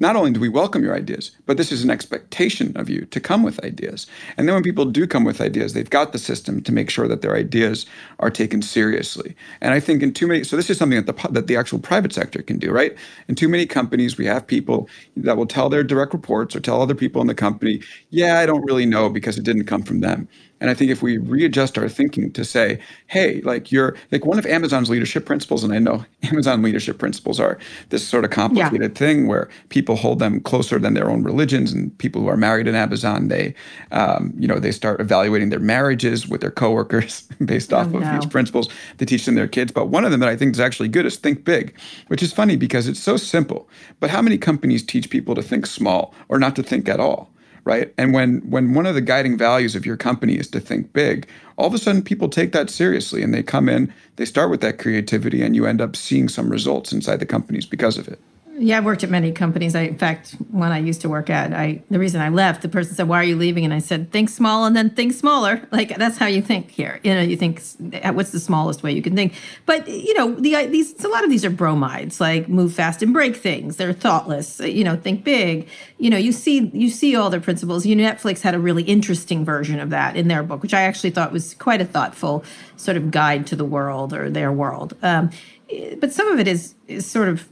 [0.00, 3.20] not only do we welcome your ideas, but this is an expectation of you to
[3.20, 4.06] come with ideas.
[4.36, 7.06] And then when people do come with ideas, they've got the system to make sure
[7.06, 7.84] that their ideas
[8.18, 9.36] are taken seriously.
[9.60, 11.78] And I think in too many, so this is something that the that the actual
[11.80, 12.96] private sector can do, right?
[13.28, 16.80] In too many companies, we have people that will tell their direct reports or tell
[16.80, 20.00] other people in the company, "Yeah, I don't really know because it didn't come from
[20.00, 20.28] them."
[20.64, 24.38] And I think if we readjust our thinking to say, hey, like you're like one
[24.38, 27.58] of Amazon's leadership principles, and I know Amazon leadership principles are
[27.90, 28.98] this sort of complicated yeah.
[28.98, 32.66] thing where people hold them closer than their own religions, and people who are married
[32.66, 33.54] in Amazon, they,
[33.92, 38.02] um, you know, they start evaluating their marriages with their coworkers based off oh, of
[38.02, 38.14] no.
[38.14, 38.70] these principles.
[38.96, 39.70] They teach them their kids.
[39.70, 42.32] But one of them that I think is actually good is think big, which is
[42.32, 43.68] funny because it's so simple.
[44.00, 47.33] But how many companies teach people to think small or not to think at all?
[47.64, 47.92] Right?
[47.98, 51.28] And when when one of the guiding values of your company is to think big,
[51.56, 54.60] all of a sudden people take that seriously and they come in, they start with
[54.60, 58.20] that creativity and you end up seeing some results inside the companies because of it.
[58.56, 59.74] Yeah, I've worked at many companies.
[59.74, 62.68] I, in fact, when I used to work at, I the reason I left, the
[62.68, 65.62] person said, "Why are you leaving?" And I said, "Think small and then think smaller."
[65.74, 67.00] Like that's how you think here.
[67.02, 67.60] You know, you think
[68.04, 69.34] uh, what's the smallest way you can think.
[69.66, 73.02] But you know, the uh, these a lot of these are bromides, like move fast
[73.02, 73.76] and break things.
[73.76, 74.60] They're thoughtless.
[74.60, 75.68] Uh, you know, think big.
[75.98, 77.84] You know, you see you see all their principles.
[77.84, 80.82] You know, Netflix had a really interesting version of that in their book, which I
[80.82, 82.44] actually thought was quite a thoughtful
[82.76, 84.94] sort of guide to the world or their world.
[85.02, 85.30] Um,
[85.70, 87.48] eh, but some of it is is sort of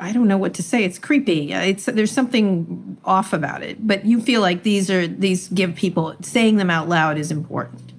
[0.00, 0.84] I don't know what to say.
[0.84, 1.52] It's creepy.
[1.52, 3.86] It's there's something off about it.
[3.86, 7.90] But you feel like these are these give people saying them out loud is important.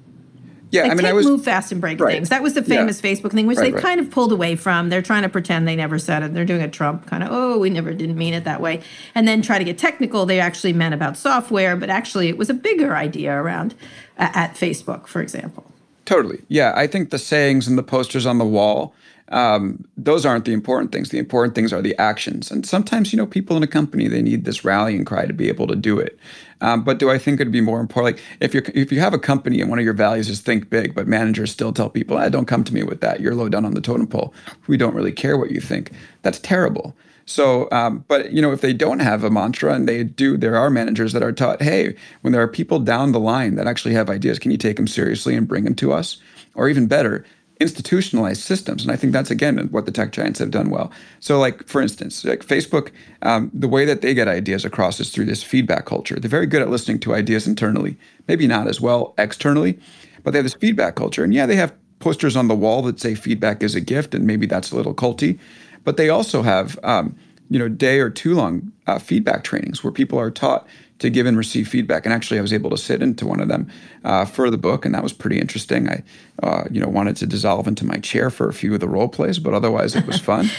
[0.71, 2.13] Yeah, like I mean, I was move fast and break right.
[2.13, 2.29] things.
[2.29, 3.11] That was the famous yeah.
[3.11, 3.83] Facebook thing, which right, they right.
[3.83, 4.87] kind of pulled away from.
[4.87, 6.33] They're trying to pretend they never said it.
[6.33, 8.81] They're doing a Trump kind of, oh, we never didn't mean it that way,
[9.13, 10.25] and then try to get technical.
[10.25, 13.75] They actually meant about software, but actually it was a bigger idea around
[14.17, 15.69] uh, at Facebook, for example.
[16.05, 16.41] Totally.
[16.47, 18.95] Yeah, I think the sayings and the posters on the wall
[19.31, 21.09] um, those aren't the important things.
[21.09, 22.51] The important things are the actions.
[22.51, 25.47] And sometimes, you know, people in a company they need this rallying cry to be
[25.47, 26.19] able to do it.
[26.59, 28.17] Um, but do I think it'd be more important?
[28.17, 30.69] Like if you if you have a company and one of your values is think
[30.69, 33.19] big, but managers still tell people, ah, "Don't come to me with that.
[33.19, 34.33] You're low down on the totem pole.
[34.67, 35.91] We don't really care what you think."
[36.21, 36.95] That's terrible.
[37.25, 40.57] So, um, but you know, if they don't have a mantra and they do, there
[40.57, 43.93] are managers that are taught, hey, when there are people down the line that actually
[43.93, 46.17] have ideas, can you take them seriously and bring them to us?
[46.55, 47.23] Or even better,
[47.61, 48.83] institutionalized systems.
[48.83, 50.91] And i think that's again what the tech giants have done well.
[51.19, 55.11] So like for instance like facebook um, the way that they get ideas across is
[55.11, 56.15] through this feedback culture.
[56.19, 57.97] They're very good at listening to ideas internally
[58.27, 59.79] maybe not as well externally
[60.23, 61.23] but they have this feedback culture.
[61.23, 64.25] And yeah they have posters on the wall that say feedback is a gift and
[64.25, 65.39] maybe that's a little culty.
[65.83, 67.15] But they also have um,
[67.51, 70.65] you know day or two long uh, feedback trainings where people are taught
[71.01, 72.05] to give and receive feedback.
[72.05, 73.69] And actually, I was able to sit into one of them
[74.03, 75.89] uh, for the book, and that was pretty interesting.
[75.89, 76.03] I,
[76.41, 79.09] uh, you know, wanted to dissolve into my chair for a few of the role
[79.09, 80.49] plays, but otherwise, it was fun.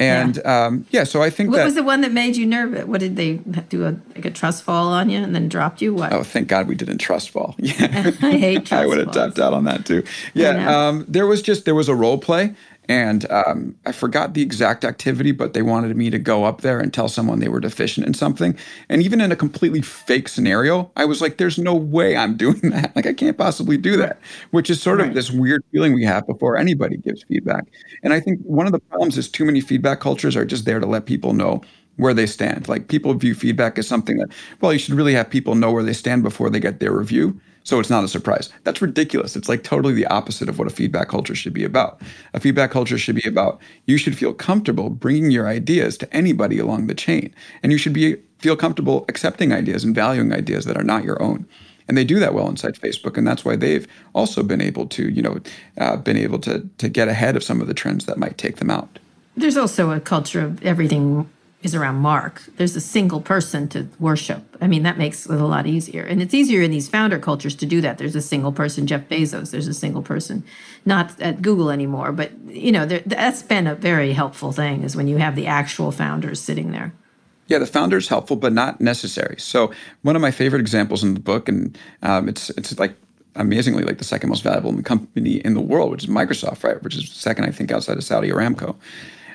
[0.00, 0.66] And yeah.
[0.66, 1.04] Um, yeah.
[1.04, 2.84] so I think what that, was the one that made you nervous?
[2.84, 3.34] What did they
[3.68, 3.84] do?
[3.84, 5.92] A like a trust fall on you and then dropped you?
[5.92, 6.12] What?
[6.12, 7.56] Oh, thank God we didn't trust fall.
[7.58, 8.66] Yeah, I hate.
[8.66, 10.04] Trust I would have tapped out on that too.
[10.34, 12.54] Yeah, um, there was just there was a role play,
[12.88, 16.80] and um, I forgot the exact activity, but they wanted me to go up there
[16.80, 18.56] and tell someone they were deficient in something.
[18.88, 22.60] And even in a completely fake scenario, I was like, there's no way I'm doing
[22.70, 22.96] that.
[22.96, 24.18] Like, I can't possibly do that,
[24.52, 25.08] which is sort right.
[25.08, 27.66] of this weird feeling we have before anybody gives feedback.
[28.02, 30.80] And I think one of the problems is too many feedback cultures are just there
[30.80, 31.60] to let people know
[31.96, 32.68] where they stand.
[32.68, 34.28] Like, people view feedback as something that,
[34.62, 37.38] well, you should really have people know where they stand before they get their review
[37.68, 38.48] so it's not a surprise.
[38.64, 39.36] That's ridiculous.
[39.36, 42.00] It's like totally the opposite of what a feedback culture should be about.
[42.32, 46.58] A feedback culture should be about you should feel comfortable bringing your ideas to anybody
[46.58, 50.78] along the chain, and you should be feel comfortable accepting ideas and valuing ideas that
[50.78, 51.46] are not your own.
[51.88, 55.10] And they do that well inside Facebook, and that's why they've also been able to,
[55.10, 55.38] you know,
[55.76, 58.56] uh, been able to to get ahead of some of the trends that might take
[58.56, 58.98] them out.
[59.36, 61.28] There's also a culture of everything
[61.62, 62.42] is around Mark.
[62.56, 64.56] There's a single person to worship.
[64.60, 66.04] I mean, that makes it a lot easier.
[66.04, 67.98] And it's easier in these founder cultures to do that.
[67.98, 69.50] There's a single person, Jeff Bezos.
[69.50, 70.44] There's a single person,
[70.84, 72.12] not at Google anymore.
[72.12, 75.46] But, you know, there, that's been a very helpful thing is when you have the
[75.46, 76.92] actual founders sitting there.
[77.48, 79.36] Yeah, the founder is helpful, but not necessary.
[79.38, 82.94] So one of my favorite examples in the book, and um, it's it's like
[83.36, 86.80] amazingly like the second most valuable company in the world, which is Microsoft, right?
[86.82, 88.76] Which is second, I think, outside of Saudi Aramco.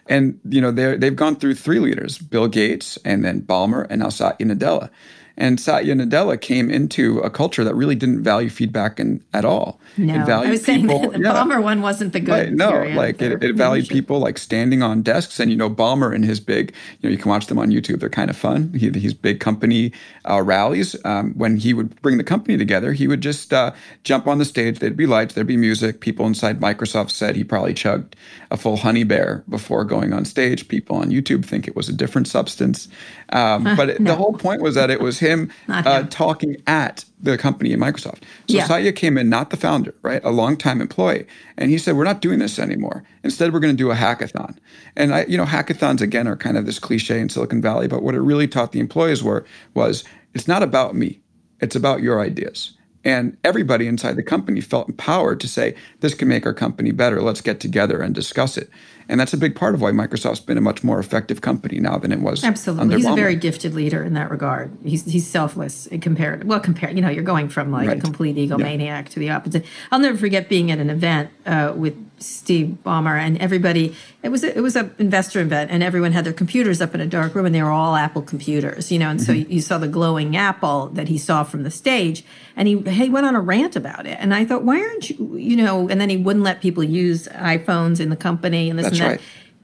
[0.07, 4.01] And you know, they they've gone through three leaders: Bill Gates, and then Ballmer, and
[4.01, 4.89] now Satya Nadella.
[5.35, 9.79] And Satya Nadella came into a culture that really didn't value feedback in, at all.
[9.97, 11.33] No, it valued I was people, saying that the yeah.
[11.33, 12.31] Ballmer one wasn't the good.
[12.31, 16.13] Right, no, like it, it valued people like standing on desks, and you know, Ballmer
[16.13, 17.99] and his big, you know, you can watch them on YouTube.
[17.99, 18.73] They're kind of fun.
[18.73, 19.91] He, he's big company
[20.29, 20.95] uh, rallies.
[21.05, 24.45] Um, when he would bring the company together, he would just uh, jump on the
[24.45, 24.79] stage.
[24.79, 25.99] There'd be lights, there'd be music.
[25.99, 28.15] People inside Microsoft said he probably chugged
[28.51, 30.67] a full honey bear before going on stage.
[30.67, 32.87] People on YouTube think it was a different substance,
[33.29, 34.11] um, but it, no.
[34.11, 38.23] the whole point was that it was him, uh, talking at the company in Microsoft.
[38.47, 38.65] So yeah.
[38.65, 40.21] Satya came in, not the founder, right?
[40.23, 41.25] A longtime employee.
[41.57, 43.03] And he said, We're not doing this anymore.
[43.23, 44.57] Instead, we're going to do a hackathon.
[44.95, 48.03] And I, you know, hackathons again are kind of this cliche in Silicon Valley, but
[48.03, 51.21] what it really taught the employees were was it's not about me.
[51.61, 52.73] It's about your ideas.
[53.05, 57.21] And everybody inside the company felt empowered to say, this can make our company better.
[57.21, 58.69] Let's get together and discuss it.
[59.09, 61.97] And that's a big part of why Microsoft's been a much more effective company now
[61.97, 62.43] than it was.
[62.43, 64.75] Absolutely, he's a very gifted leader in that regard.
[64.83, 66.45] He's he's selfless compared.
[66.45, 67.97] Well, compared, you know, you're going from like right.
[67.97, 69.01] a complete egomaniac yeah.
[69.03, 69.65] to the opposite.
[69.91, 73.95] I'll never forget being at an event uh, with Steve Ballmer and everybody.
[74.21, 77.01] It was a, it was an investor event, and everyone had their computers up in
[77.01, 79.09] a dark room, and they were all Apple computers, you know.
[79.09, 79.25] And mm-hmm.
[79.25, 82.23] so you, saw the glowing Apple that he saw from the stage,
[82.55, 84.17] and he he went on a rant about it.
[84.19, 85.89] And I thought, why aren't you, you know?
[85.89, 89.05] And then he wouldn't let people use iPhones in the company and this That's and
[89.05, 89.11] that.
[89.11, 89.21] Right.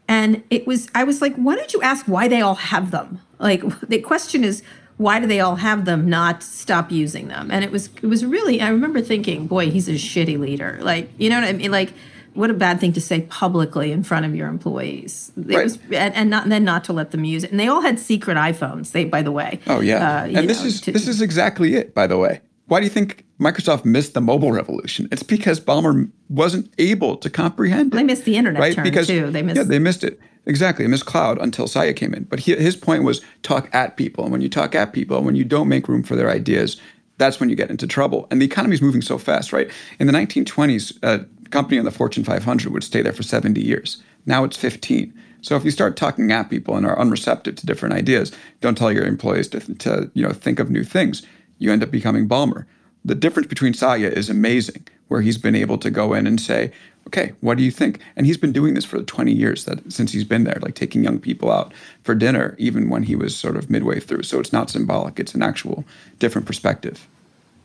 [0.08, 3.22] And it was, I was like, why don't you ask why they all have them?
[3.38, 4.63] Like the question is,
[5.00, 8.26] why do they all have them not stop using them and it was it was
[8.26, 11.72] really i remember thinking boy he's a shitty leader like you know what i mean
[11.72, 11.93] like
[12.39, 15.32] what a bad thing to say publicly in front of your employees.
[15.38, 15.63] It right.
[15.63, 17.52] was, and, and, not and then not to let them use it.
[17.52, 18.93] And they all had secret iPhones.
[18.93, 19.60] They, by the way.
[19.67, 21.93] Oh yeah, uh, and this know, is to, this is exactly it.
[21.93, 25.10] By the way, why do you think Microsoft missed the mobile revolution?
[25.12, 27.93] It's because Ballmer wasn't able to comprehend.
[27.93, 28.84] It, they missed the internet right?
[28.84, 29.32] because, too.
[29.32, 29.58] They missed.
[29.58, 30.19] Yeah, they missed it.
[30.45, 30.86] Exactly.
[30.86, 32.23] They missed cloud until Satya came in.
[32.23, 34.23] But he, his point was talk at people.
[34.23, 36.80] And when you talk at people, and when you don't make room for their ideas,
[37.17, 38.28] that's when you get into trouble.
[38.32, 39.69] And the economy is moving so fast, right?
[39.99, 44.02] In the 1920s, uh, company on the Fortune 500 would stay there for 70 years.
[44.26, 45.14] Now it's 15.
[45.42, 48.32] So if you start talking at people and are unreceptive to different ideas,
[48.62, 51.26] don't tell your employees to, to you know think of new things.
[51.58, 52.66] You end up becoming Ballmer.
[53.06, 56.72] The difference between Satya is amazing, where he's been able to go in and say,
[57.08, 60.12] "Okay, what do you think?" And he's been doing this for 20 years that since
[60.12, 63.56] he's been there, like taking young people out for dinner, even when he was sort
[63.56, 64.24] of midway through.
[64.24, 65.86] So it's not symbolic; it's an actual
[66.20, 67.08] different perspective.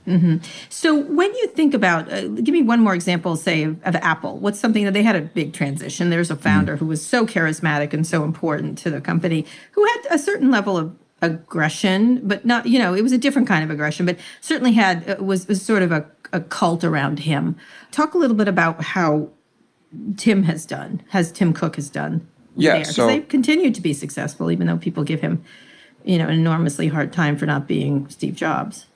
[0.06, 0.36] Mm-hmm.
[0.68, 4.38] So when you think about, uh, give me one more example, say of, of, Apple.
[4.38, 6.10] What's something that they had a big transition?
[6.10, 6.84] There's a founder mm-hmm.
[6.84, 10.76] who was so charismatic and so important to the company, who had a certain level
[10.76, 14.72] of aggression, but not, you know, it was a different kind of aggression, but certainly
[14.72, 17.56] had uh, was was sort of a, a cult around him.
[17.90, 19.30] Talk a little bit about how
[20.16, 22.26] Tim has done, has Tim Cook has done.
[22.56, 22.84] Yeah, there.
[22.84, 25.42] so they continued to be successful, even though people give him,
[26.04, 28.86] you know, an enormously hard time for not being Steve Jobs.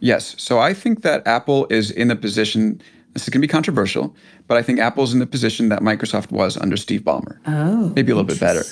[0.00, 0.34] Yes.
[0.38, 2.80] So I think that Apple is in the position,
[3.14, 4.14] this is going to be controversial,
[4.46, 7.38] but I think Apple's in the position that Microsoft was under Steve Ballmer.
[7.46, 7.92] Oh.
[7.96, 8.62] Maybe a little bit better.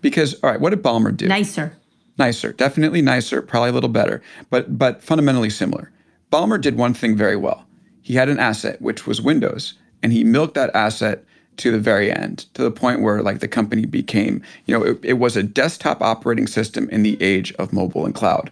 [0.00, 1.28] Because, all right, what did Ballmer do?
[1.28, 1.76] Nicer.
[2.18, 2.52] Nicer.
[2.52, 5.90] Definitely nicer, probably a little better, but, but fundamentally similar.
[6.32, 7.64] Ballmer did one thing very well.
[8.02, 11.24] He had an asset, which was Windows, and he milked that asset
[11.56, 14.98] to the very end, to the point where like the company became, you know, it,
[15.02, 18.50] it was a desktop operating system in the age of mobile and cloud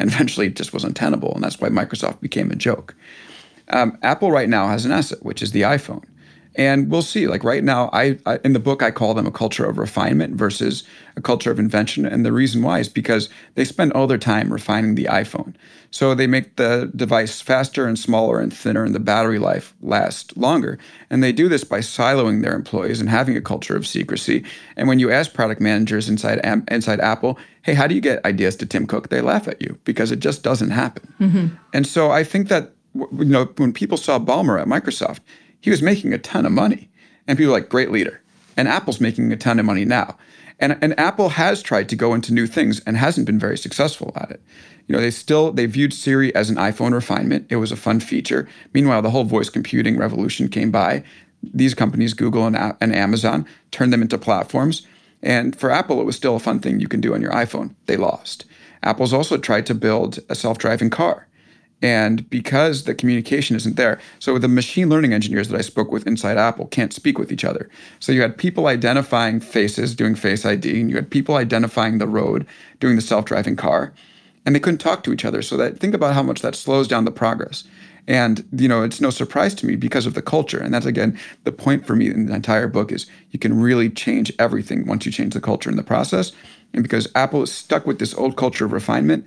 [0.00, 2.96] and eventually it just was untenable, and that's why Microsoft became a joke.
[3.68, 6.02] Um, Apple right now has an asset, which is the iPhone,
[6.56, 7.26] and we'll see.
[7.26, 10.34] Like right now, I, I, in the book I call them a culture of refinement
[10.34, 10.84] versus
[11.16, 14.52] a culture of invention, and the reason why is because they spend all their time
[14.52, 15.54] refining the iPhone.
[15.92, 20.36] So they make the device faster and smaller and thinner, and the battery life last
[20.36, 20.78] longer.
[21.08, 24.44] And they do this by siloing their employees and having a culture of secrecy.
[24.76, 28.56] And when you ask product managers inside inside Apple, "Hey, how do you get ideas
[28.56, 31.12] to Tim Cook?" They laugh at you because it just doesn't happen.
[31.20, 31.46] Mm-hmm.
[31.74, 35.20] And so I think that you know when people saw Ballmer at Microsoft,
[35.60, 36.90] he was making a ton of money,
[37.26, 38.20] and people like, "Great leader."
[38.56, 40.16] And Apple's making a ton of money now.
[40.58, 44.12] And, and Apple has tried to go into new things and hasn't been very successful
[44.16, 44.42] at it.
[44.86, 47.46] You know, they still they viewed Siri as an iPhone refinement.
[47.48, 48.46] It was a fun feature.
[48.74, 51.02] Meanwhile, the whole voice computing revolution came by.
[51.42, 54.86] These companies, Google and, and Amazon, turned them into platforms.
[55.22, 57.74] And for Apple, it was still a fun thing you can do on your iPhone.
[57.86, 58.44] They lost.
[58.82, 61.26] Apple's also tried to build a self-driving car.
[61.82, 66.06] And because the communication isn't there, so the machine learning engineers that I spoke with
[66.06, 67.70] inside Apple can't speak with each other.
[68.00, 72.06] So you had people identifying faces doing Face ID, and you had people identifying the
[72.06, 72.46] road
[72.80, 73.94] doing the self driving car
[74.46, 75.42] and they couldn't talk to each other.
[75.42, 77.64] So that think about how much that slows down the progress.
[78.08, 80.58] And you know, it's no surprise to me because of the culture.
[80.58, 83.90] And that's again the point for me in the entire book is you can really
[83.90, 86.32] change everything once you change the culture in the process.
[86.72, 89.24] And because Apple is stuck with this old culture of refinement,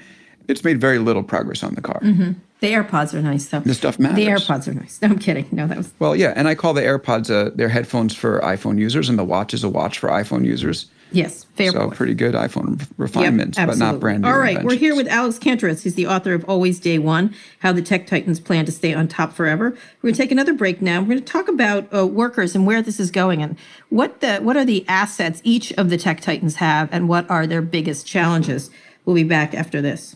[0.48, 2.00] it's made very little progress on the car.
[2.02, 2.34] Mm-hmm.
[2.60, 3.60] The AirPods are nice, though.
[3.60, 4.16] The stuff matters.
[4.16, 5.00] The AirPods are nice.
[5.02, 5.48] No, I'm kidding.
[5.52, 5.92] No, that was.
[6.00, 9.24] Well, yeah, and I call the AirPods uh, they're headphones for iPhone users, and the
[9.26, 10.86] watch is a watch for iPhone users.
[11.12, 11.94] Yes, fair So point.
[11.94, 14.30] pretty good iPhone refinements, yep, but not brand new.
[14.30, 15.84] All right, we're here with Alex Kantrowitz.
[15.84, 19.08] He's the author of Always Day One: How the Tech Titans Plan to Stay on
[19.10, 19.72] Top Forever.
[20.02, 21.02] We're going to take another break now.
[21.02, 23.58] We're going to talk about uh, workers and where this is going, and
[23.90, 27.46] what the what are the assets each of the Tech Titans have, and what are
[27.46, 28.72] their biggest challenges.
[29.06, 30.16] We'll be back after this.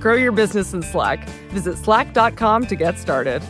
[0.00, 1.28] Grow your business in Slack.
[1.50, 3.42] Visit slack.com to get started.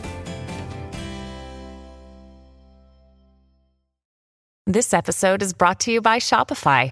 [4.65, 6.91] This episode is brought to you by Shopify.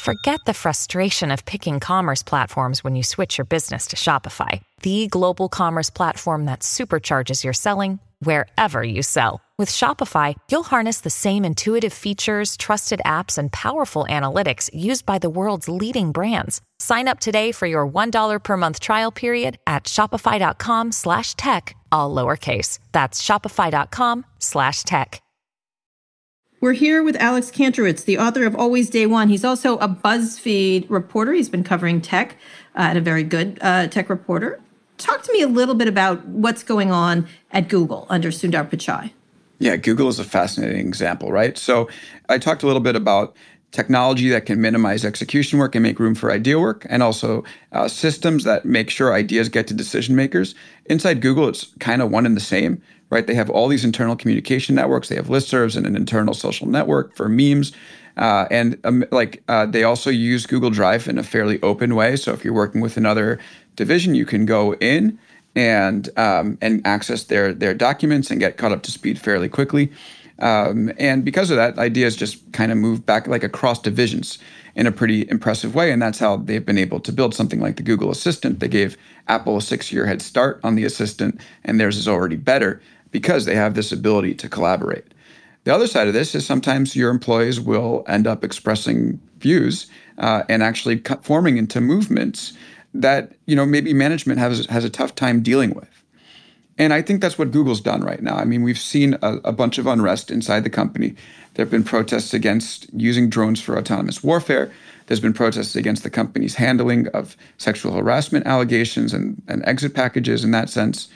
[0.00, 5.06] Forget the frustration of picking commerce platforms when you switch your business to Shopify, the
[5.08, 9.42] global commerce platform that supercharges your selling wherever you sell.
[9.58, 15.18] With Shopify, you'll harness the same intuitive features, trusted apps, and powerful analytics used by
[15.18, 16.62] the world's leading brands.
[16.78, 22.14] Sign up today for your $1 per month trial period at shopify.com slash tech, all
[22.14, 22.78] lowercase.
[22.92, 25.20] That's shopify.com slash tech.
[26.62, 29.30] We're here with Alex Kantrowitz, the author of Always Day One.
[29.30, 31.32] He's also a BuzzFeed reporter.
[31.32, 32.36] He's been covering tech
[32.76, 34.60] uh, at a very good uh, tech reporter.
[35.00, 39.10] Talk to me a little bit about what's going on at Google under Sundar Pichai.
[39.58, 41.56] Yeah, Google is a fascinating example, right?
[41.56, 41.88] So
[42.28, 43.34] I talked a little bit about
[43.72, 47.88] technology that can minimize execution work and make room for idea work, and also uh,
[47.88, 50.54] systems that make sure ideas get to decision makers.
[50.86, 53.26] Inside Google, it's kind of one and the same, right?
[53.26, 55.08] They have all these internal communication networks.
[55.08, 57.72] They have listservs and an internal social network for memes.
[58.16, 62.16] Uh, and um, like uh, they also use Google Drive in a fairly open way.
[62.16, 63.38] So if you're working with another
[63.76, 65.18] division, you can go in
[65.56, 69.90] and um, and access their their documents and get caught up to speed fairly quickly.
[70.40, 74.38] Um, and because of that, ideas just kind of move back like across divisions
[74.74, 75.92] in a pretty impressive way.
[75.92, 78.60] And that's how they've been able to build something like the Google Assistant.
[78.60, 78.96] They gave
[79.28, 83.44] Apple a six year head start on the Assistant, and theirs is already better because
[83.44, 85.04] they have this ability to collaborate.
[85.64, 90.42] The other side of this is sometimes your employees will end up expressing views uh,
[90.48, 92.54] and actually forming into movements
[92.94, 95.88] that you know maybe management has has a tough time dealing with.
[96.78, 98.36] And I think that's what Google's done right now.
[98.36, 101.14] I mean, we've seen a, a bunch of unrest inside the company.
[101.52, 104.72] There have been protests against using drones for autonomous warfare.
[105.06, 110.42] There's been protests against the company's handling of sexual harassment allegations and, and exit packages
[110.42, 111.10] in that sense.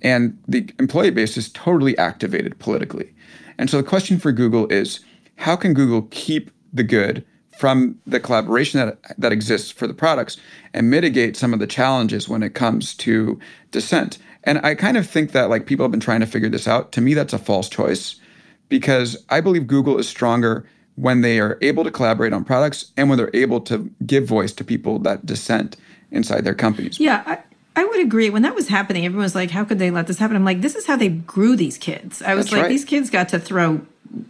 [0.00, 3.12] And the employee base is totally activated politically.
[3.58, 5.00] And so the question for Google is
[5.36, 7.26] how can Google keep the good
[7.60, 10.38] from the collaboration that, that exists for the products
[10.72, 13.38] and mitigate some of the challenges when it comes to
[13.70, 14.16] dissent?
[14.44, 16.90] And I kind of think that like people have been trying to figure this out.
[16.92, 18.16] To me, that's a false choice
[18.70, 23.10] because I believe Google is stronger when they are able to collaborate on products and
[23.10, 25.76] when they're able to give voice to people that dissent
[26.10, 26.98] inside their companies.
[26.98, 27.38] Yeah, I,
[27.80, 28.28] I would agree.
[28.28, 30.36] When that was happening, everyone was like, how could they let this happen?
[30.36, 32.20] I'm like, this is how they grew these kids.
[32.20, 32.68] I was That's like, right.
[32.68, 33.80] these kids got to throw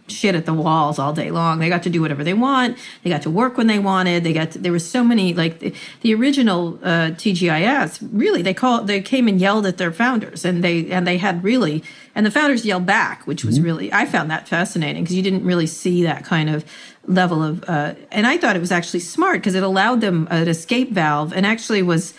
[0.07, 1.59] shit at the walls all day long.
[1.59, 2.77] They got to do whatever they want.
[3.03, 4.23] They got to work when they wanted.
[4.23, 8.07] They got to, there was so many like the, the original uh, TGIFs.
[8.13, 11.43] Really, they call they came and yelled at their founders, and they and they had
[11.43, 11.83] really
[12.15, 15.43] and the founders yelled back, which was really I found that fascinating because you didn't
[15.43, 16.63] really see that kind of
[17.05, 20.47] level of uh, and I thought it was actually smart because it allowed them an
[20.47, 22.13] escape valve and actually was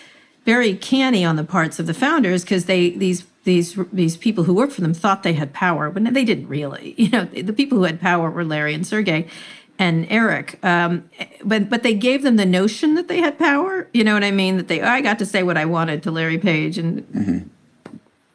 [0.44, 4.54] very canny on the parts of the founders because they these these these people who
[4.54, 6.94] worked for them thought they had power, but they didn't really.
[7.02, 9.26] You know, the people who had power were Larry and Sergey
[9.78, 10.58] and Eric.
[10.64, 11.08] Um,
[11.44, 13.88] but but they gave them the notion that they had power.
[13.92, 14.56] You know what I mean?
[14.56, 17.50] That they I got to say what I wanted to Larry Page, and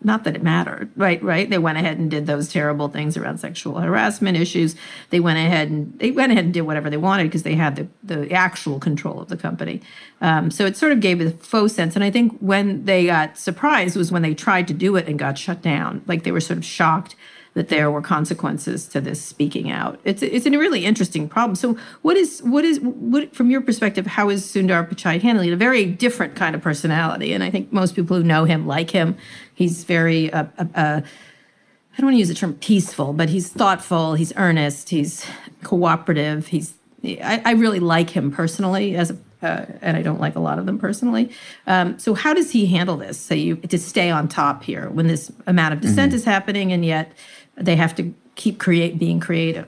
[0.08, 1.22] not that it mattered, right?
[1.22, 1.48] Right?
[1.48, 4.76] They went ahead and did those terrible things around sexual harassment issues.
[5.12, 7.76] They went ahead and they went ahead and did whatever they wanted because they had
[7.76, 9.82] the the actual control of the company.
[10.22, 11.96] Um, so it sort of gave a faux sense.
[11.96, 15.20] And I think when they got surprised was when they tried to do it and
[15.20, 16.02] got shut down.
[16.08, 17.16] Like they were sort of shocked
[17.58, 20.00] that there were consequences to this speaking out.
[20.04, 21.56] It's it's a really interesting problem.
[21.56, 24.06] So what is what is what from your perspective?
[24.06, 25.54] How is Sundar Pichai handling it?
[25.54, 28.92] A very different kind of personality, and I think most people who know him like
[28.92, 29.18] him.
[29.56, 33.50] He's very uh, uh, uh, I don't want to use the term peaceful, but he's
[33.50, 34.14] thoughtful.
[34.14, 34.90] He's earnest.
[34.90, 35.26] He's
[35.64, 36.46] cooperative.
[36.46, 40.40] He's I, I really like him personally as a uh, and I don't like a
[40.40, 41.30] lot of them personally.
[41.68, 43.20] Um, so how does he handle this?
[43.20, 46.84] So you to stay on top here when this amount of dissent is happening, and
[46.84, 47.12] yet
[47.58, 49.68] they have to keep create being creative.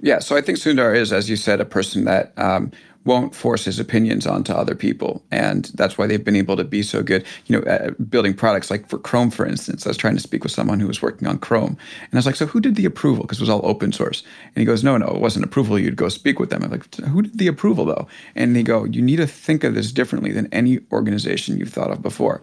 [0.00, 2.70] Yeah, so I think Sundar is, as you said, a person that um,
[3.04, 6.82] won't force his opinions onto other people, and that's why they've been able to be
[6.82, 7.24] so good.
[7.46, 9.86] You know, uh, building products like for Chrome, for instance.
[9.86, 12.26] I was trying to speak with someone who was working on Chrome, and I was
[12.26, 14.22] like, "So who did the approval?" Because it was all open source,
[14.54, 15.78] and he goes, "No, no, it wasn't approval.
[15.78, 18.84] You'd go speak with them." I'm like, "Who did the approval though?" And he go,
[18.84, 22.40] "You need to think of this differently than any organization you've thought of before."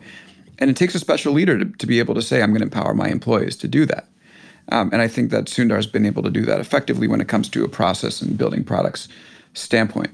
[0.58, 2.66] And it takes a special leader to, to be able to say, I'm going to
[2.66, 4.08] empower my employees to do that.
[4.72, 7.50] Um, and I think that Sundar's been able to do that effectively when it comes
[7.50, 9.08] to a process and building products
[9.54, 10.12] standpoint.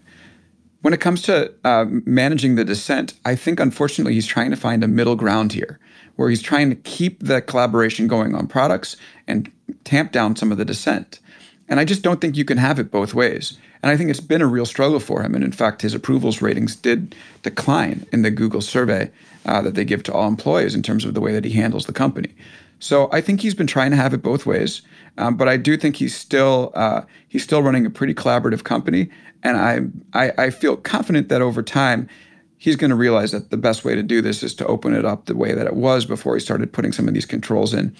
[0.82, 4.84] when it comes to uh, managing the dissent, I think unfortunately he's trying to find
[4.84, 5.80] a middle ground here,
[6.16, 8.98] where he's trying to keep the collaboration going on products
[9.28, 9.52] and
[9.84, 11.20] tamp down some of the dissent.
[11.70, 13.58] And I just don't think you can have it both ways.
[13.84, 15.34] And I think it's been a real struggle for him.
[15.34, 19.10] And in fact, his approvals ratings did decline in the Google survey
[19.46, 21.86] uh, that they give to all employees in terms of the way that he handles
[21.86, 22.30] the company.
[22.82, 24.82] So I think he's been trying to have it both ways.
[25.18, 29.10] Um, but I do think he's still uh, he's still running a pretty collaborative company,
[29.44, 29.82] and I,
[30.14, 32.08] I, I feel confident that over time,
[32.58, 35.06] he's going to realize that the best way to do this is to open it
[35.06, 37.96] up the way that it was before he started putting some of these controls in,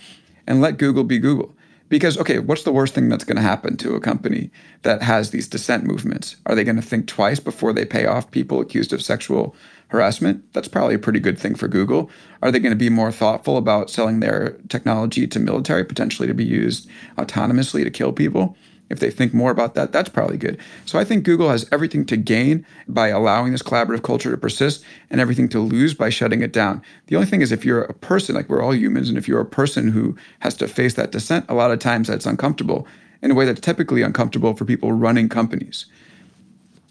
[0.48, 1.56] and let Google be Google.
[1.90, 4.50] Because okay, what's the worst thing that's going to happen to a company
[4.84, 6.38] that has these dissent movements?
[6.46, 9.54] Are they going to think twice before they pay off people accused of sexual
[9.92, 10.52] harassment?
[10.54, 12.10] That's probably a pretty good thing for Google.
[12.42, 16.34] Are they going to be more thoughtful about selling their technology to military, potentially to
[16.34, 18.56] be used autonomously to kill people?
[18.92, 20.60] if they think more about that, that's probably good.
[20.86, 24.84] So I think Google has everything to gain by allowing this collaborative culture to persist
[25.10, 26.82] and everything to lose by shutting it down.
[27.08, 29.40] The only thing is if you're a person, like we're all humans, and if you're
[29.40, 32.86] a person who has to face that dissent, a lot of times that's uncomfortable
[33.22, 35.86] in a way that's typically uncomfortable for people running companies.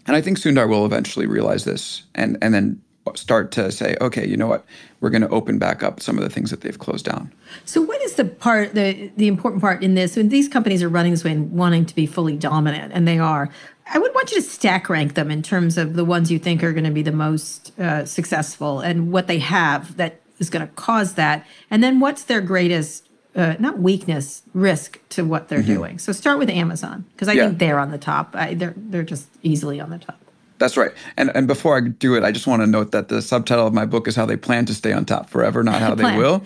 [0.07, 2.81] And I think Sundar will eventually realize this and, and then
[3.17, 4.65] start to say, okay, you know what,
[4.99, 7.31] we're going to open back up some of the things that they've closed down.
[7.65, 10.15] So, what is the part, the the important part in this?
[10.15, 13.19] When these companies are running this way and wanting to be fully dominant, and they
[13.19, 13.49] are,
[13.91, 16.63] I would want you to stack rank them in terms of the ones you think
[16.63, 20.65] are going to be the most uh, successful and what they have that is going
[20.65, 23.07] to cause that, and then what's their greatest.
[23.33, 25.73] Uh, not weakness, risk to what they're mm-hmm.
[25.73, 25.99] doing.
[25.99, 27.45] So start with Amazon because I yeah.
[27.45, 28.35] think they're on the top.
[28.35, 30.19] I, they're they're just easily on the top.
[30.61, 30.91] That's right.
[31.17, 33.73] And and before I do it, I just want to note that the subtitle of
[33.73, 36.43] my book is how they plan to stay on top forever, not how they will.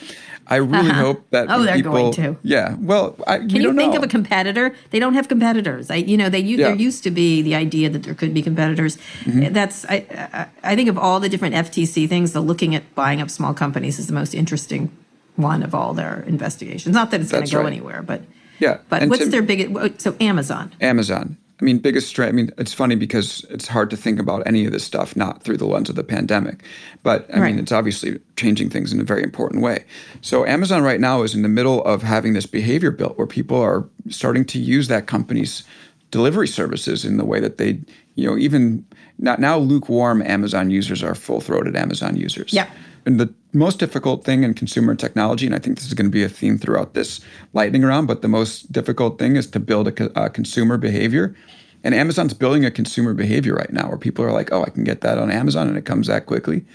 [0.48, 1.02] I really uh-huh.
[1.02, 2.38] hope that oh, they're people, going to.
[2.42, 2.76] Yeah.
[2.80, 3.98] Well, I, can you think know.
[3.98, 4.74] of a competitor?
[4.92, 5.92] They don't have competitors.
[5.92, 6.68] I, you know, they yeah.
[6.68, 8.98] there used to be the idea that there could be competitors.
[9.26, 9.52] Mm-hmm.
[9.52, 13.22] That's I, I I think of all the different FTC things, the looking at buying
[13.22, 14.96] up small companies is the most interesting
[15.36, 16.96] one of all their investigations.
[16.96, 17.68] Not that it's going to go right.
[17.68, 18.22] anywhere, but
[18.60, 18.78] yeah.
[18.88, 20.00] But and what's their biggest?
[20.00, 20.72] So Amazon.
[20.80, 21.36] Amazon.
[21.62, 22.30] I mean, biggest strength.
[22.30, 25.44] I mean, it's funny because it's hard to think about any of this stuff not
[25.44, 26.64] through the lens of the pandemic.
[27.02, 27.52] But I right.
[27.52, 29.86] mean, it's obviously changing things in a very important way.
[30.22, 33.62] So, Amazon right now is in the middle of having this behavior built where people
[33.62, 35.64] are starting to use that company's
[36.12, 37.80] delivery services in the way that they,
[38.16, 38.86] you know, even
[39.18, 42.52] not now lukewarm Amazon users are full throated Amazon users.
[42.52, 42.70] Yeah.
[43.06, 46.12] And the most difficult thing in consumer technology, and I think this is going to
[46.12, 47.20] be a theme throughout this
[47.54, 51.36] lightning round, but the most difficult thing is to build a, a consumer behavior.
[51.84, 54.84] And Amazon's building a consumer behavior right now where people are like, oh, I can
[54.84, 56.66] get that on Amazon and it comes that quickly.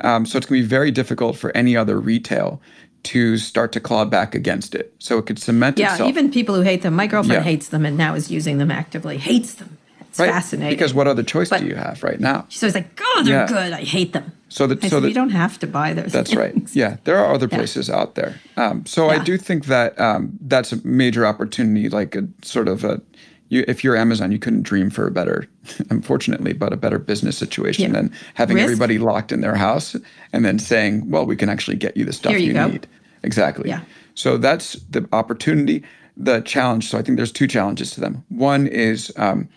[0.00, 2.60] Um, so it's going to be very difficult for any other retail
[3.04, 4.94] to start to claw back against it.
[5.00, 6.08] So it could cement yeah, itself.
[6.08, 6.94] even people who hate them.
[6.94, 7.50] My girlfriend yeah.
[7.50, 9.18] hates them and now is using them actively.
[9.18, 9.78] Hates them.
[10.00, 10.30] It's right?
[10.30, 10.76] fascinating.
[10.76, 12.46] Because what other choice but do you have right now?
[12.50, 13.46] She's always like, "Oh, they're yeah.
[13.48, 13.72] good.
[13.72, 16.12] I hate them." So that so that you don't have to buy those.
[16.12, 16.38] That's things.
[16.38, 16.76] right.
[16.76, 18.38] Yeah, there are other places out there.
[18.58, 19.18] Um, so yeah.
[19.18, 23.00] I do think that um, that's a major opportunity, like a sort of a.
[23.48, 25.48] You, if you're Amazon, you couldn't dream for a better,
[25.90, 28.64] unfortunately, but a better business situation than having Risk?
[28.64, 29.96] everybody locked in their house
[30.34, 32.86] and then saying, "Well, we can actually get you the stuff you, you need."
[33.22, 33.70] Exactly.
[33.70, 33.80] Yeah.
[34.14, 35.82] So that's the opportunity.
[36.14, 36.90] The challenge.
[36.90, 38.22] So I think there's two challenges to them.
[38.28, 39.48] One is um,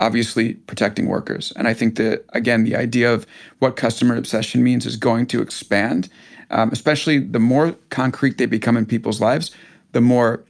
[0.00, 1.52] obviously protecting workers.
[1.56, 3.26] And I think that, again, the idea of
[3.60, 6.08] what customer obsession means is going to expand,
[6.50, 9.50] um, especially the more concrete they become in people's lives,
[9.92, 10.44] the more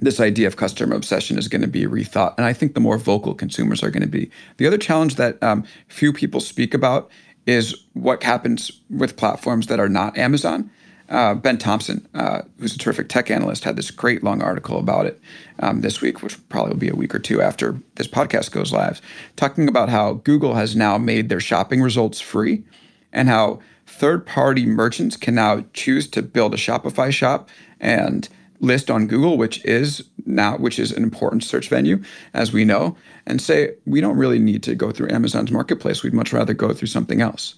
[0.00, 2.34] this idea of customer obsession is going to be rethought.
[2.36, 4.30] And I think the more vocal consumers are going to be.
[4.56, 7.08] The other challenge that um, few people speak about
[7.46, 10.70] is what happens with platforms that are not Amazon.
[11.12, 15.04] Uh, ben Thompson, uh, who's a terrific tech analyst, had this great long article about
[15.04, 15.20] it
[15.58, 18.72] um, this week, which probably will be a week or two after this podcast goes
[18.72, 19.02] live,
[19.36, 22.64] talking about how Google has now made their shopping results free
[23.12, 28.90] and how third party merchants can now choose to build a Shopify shop and list
[28.90, 32.02] on Google, which is now which is an important search venue,
[32.32, 32.96] as we know,
[33.26, 36.02] and say we don't really need to go through Amazon's marketplace.
[36.02, 37.54] We'd much rather go through something else.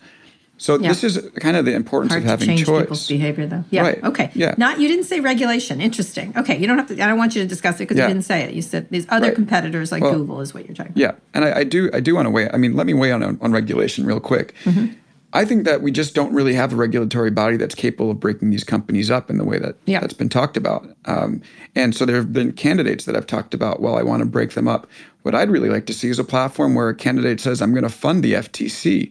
[0.56, 0.88] So yeah.
[0.88, 2.82] this is kind of the importance Hard of having to change choice.
[2.82, 3.64] people's behavior, though.
[3.70, 3.82] Yeah.
[3.82, 4.04] Right.
[4.04, 4.30] Okay.
[4.34, 4.54] Yeah.
[4.56, 5.80] Not you didn't say regulation.
[5.80, 6.32] Interesting.
[6.36, 6.56] Okay.
[6.56, 6.94] You don't have to.
[7.02, 8.04] I don't want you to discuss it because yeah.
[8.04, 8.54] you didn't say it.
[8.54, 9.34] You said these other right.
[9.34, 11.00] competitors like well, Google is what you're talking about.
[11.00, 11.90] Yeah, and I, I, do.
[11.92, 12.48] I do want to weigh.
[12.50, 14.54] I mean, let me weigh on on regulation real quick.
[14.64, 14.94] Mm-hmm.
[15.34, 18.50] I think that we just don't really have a regulatory body that's capable of breaking
[18.50, 19.98] these companies up in the way that yeah.
[19.98, 20.88] that's been talked about.
[21.06, 21.42] Um,
[21.74, 24.52] and so there have been candidates that I've talked about, well, I want to break
[24.52, 24.86] them up.
[25.22, 27.82] What I'd really like to see is a platform where a candidate says, I'm going
[27.82, 29.10] to fund the FTC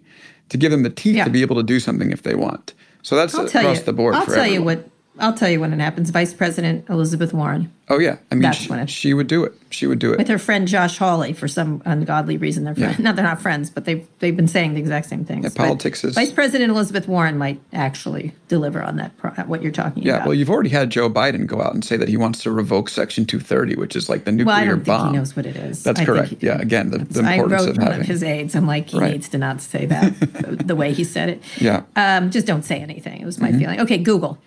[0.53, 1.23] to give them the teeth yeah.
[1.23, 2.75] to be able to do something if they want.
[3.01, 4.13] So that's I'll across you, the board.
[4.13, 4.53] I'll tell everyone.
[4.53, 4.87] you what
[5.19, 6.09] I'll tell you when it happens.
[6.09, 7.71] Vice President Elizabeth Warren.
[7.89, 9.53] Oh yeah, I mean, That's she, when it- she would do it.
[9.69, 10.17] She would do it.
[10.19, 12.63] with her friend Josh Hawley for some ungodly reason.
[12.63, 12.97] They're friends.
[12.99, 13.03] Yeah.
[13.03, 15.43] not they're not friends, but they've they've been saying the exact same things.
[15.43, 19.71] Yeah, politics is- Vice President Elizabeth Warren might actually deliver on that pro- what you're
[19.71, 20.21] talking yeah, about.
[20.21, 22.51] Yeah, well, you've already had Joe Biden go out and say that he wants to
[22.51, 25.11] revoke Section 230, which is like the nuclear Well, I don't think bomb.
[25.11, 25.83] he knows what it is.
[25.83, 26.29] That's I correct.
[26.29, 28.55] he- yeah, again, the, the importance I wrote of one having of his aides.
[28.55, 29.11] I'm like, he Right.
[29.11, 31.43] needs to not say that the, the way he said it.
[31.59, 31.83] Yeah.
[31.95, 33.19] Um, just don't say anything.
[33.21, 33.51] It was Mm-hmm.
[33.53, 33.81] my feeling.
[33.81, 34.37] Okay, Google.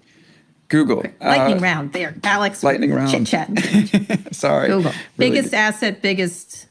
[0.69, 1.05] Google.
[1.21, 2.15] Lightning Uh, round there.
[2.25, 2.63] Alex.
[2.63, 3.11] lightning round.
[3.11, 4.35] Chit chat.
[4.35, 4.69] sorry.
[4.69, 4.91] Google.
[4.93, 5.57] Really biggest good.
[5.57, 6.67] asset, biggest.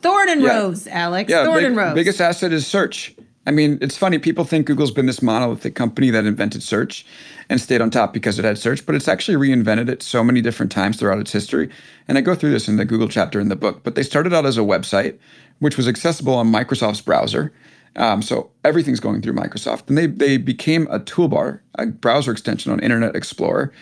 [0.00, 0.58] Thorn and Yeah.
[0.58, 1.30] Rose, Alex.
[1.30, 1.94] Yeah, Thorn big- and Rose.
[1.94, 3.14] biggest asset is search.
[3.46, 4.18] I mean, it's funny.
[4.18, 7.04] People think Google's been this monolithic company that invented search
[7.50, 10.40] and stayed on top because it had search, but it's actually reinvented it so many
[10.40, 11.68] different times throughout its history.
[12.08, 13.82] And I go through this in the Google chapter in the book.
[13.82, 15.16] But they started out as a website,
[15.58, 17.52] which was accessible on Microsoft's browser.
[17.96, 19.88] Um, so everything's going through Microsoft.
[19.88, 23.72] And they they became a toolbar, a browser extension on Internet Explorer.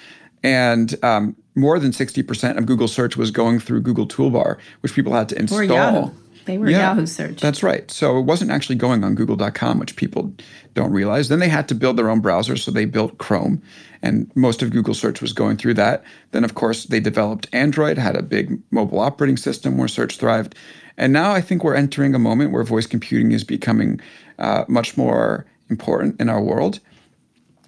[0.43, 5.13] And um, more than 60% of Google search was going through Google Toolbar, which people
[5.13, 6.13] had to install.
[6.45, 7.41] They were Yeah, Yahoo search.
[7.41, 7.89] That's right.
[7.91, 10.33] So it wasn't actually going on google.com, which people
[10.75, 11.29] don't realize.
[11.29, 13.63] Then they had to build their own browser, so they built Chrome,
[14.03, 16.03] and most of Google search was going through that.
[16.33, 20.57] Then, of course, they developed Android, had a big mobile operating system where search thrived.
[20.97, 24.01] And now I think we're entering a moment where voice computing is becoming
[24.39, 26.81] uh, much more important in our world.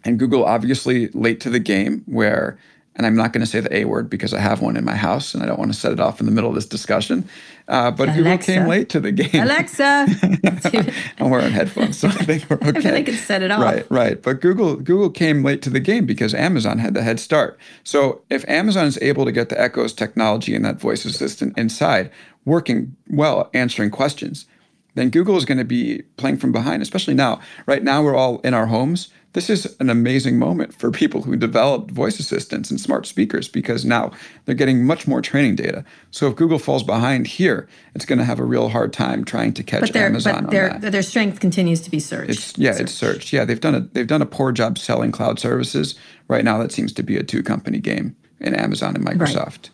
[0.05, 2.59] And Google obviously late to the game where,
[2.97, 4.95] and I'm not going to say the A word because I have one in my
[4.95, 7.29] house and I don't want to set it off in the middle of this discussion.
[7.67, 9.43] Uh, but Google came late to the game.
[9.43, 10.07] Alexa.
[11.19, 12.91] I'm wearing headphones, so I think we're okay.
[12.91, 13.61] they could set it off.
[13.61, 14.23] Right, right.
[14.23, 17.59] But Google Google came late to the game because Amazon had the head start.
[17.83, 22.11] So if Amazon is able to get the Echo's technology and that voice assistant inside
[22.45, 24.47] working well, answering questions,
[24.95, 27.41] then Google is going to be playing from behind, especially now.
[27.67, 29.09] Right now, we're all in our homes.
[29.35, 33.85] This is an amazing moment for people who developed voice assistants and smart speakers because
[33.85, 34.13] now
[34.45, 35.85] they're getting much more training data.
[36.13, 39.53] So if Google falls behind here, it's going to have a real hard time trying
[39.55, 42.29] to catch but Amazon but their their strength continues to be search.
[42.29, 43.33] It's yeah, it's search.
[43.33, 45.97] Yeah, they've done a they've done a poor job selling cloud services.
[46.29, 49.71] Right now, that seems to be a two company game in Amazon and Microsoft.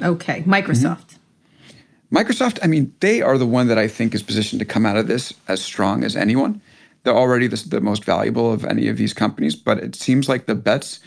[0.00, 0.08] Right.
[0.08, 1.16] Okay, Microsoft.
[1.16, 2.16] Mm-hmm.
[2.16, 4.96] Microsoft, I mean, they are the one that I think is positioned to come out
[4.96, 6.60] of this as strong as anyone.
[7.04, 10.46] They're already the, the most valuable of any of these companies, but it seems like
[10.46, 11.00] the bets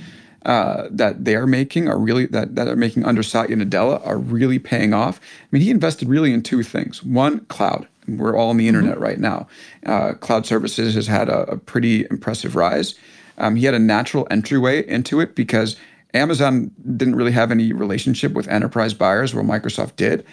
[0.45, 4.17] uh, that they are making are really that that are making under Satya Nadella are
[4.17, 5.19] really paying off.
[5.19, 7.03] I mean, he invested really in two things.
[7.03, 7.87] One, cloud.
[8.07, 9.47] We're all on the internet right now.
[9.85, 12.95] Uh, cloud services has had a, a pretty impressive rise.
[13.37, 15.75] Um, he had a natural entryway into it because
[16.13, 20.25] Amazon didn't really have any relationship with enterprise buyers, where Microsoft did.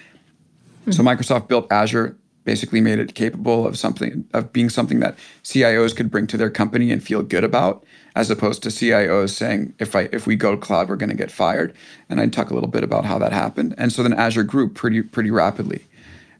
[0.90, 5.96] So Microsoft built Azure, basically made it capable of something of being something that CIOs
[5.96, 7.84] could bring to their company and feel good about,
[8.14, 11.30] as opposed to CIOs saying, if I if we go cloud, we're going to get
[11.30, 11.74] fired.
[12.08, 13.74] And I'd talk a little bit about how that happened.
[13.78, 15.86] And so then Azure grew pretty pretty rapidly.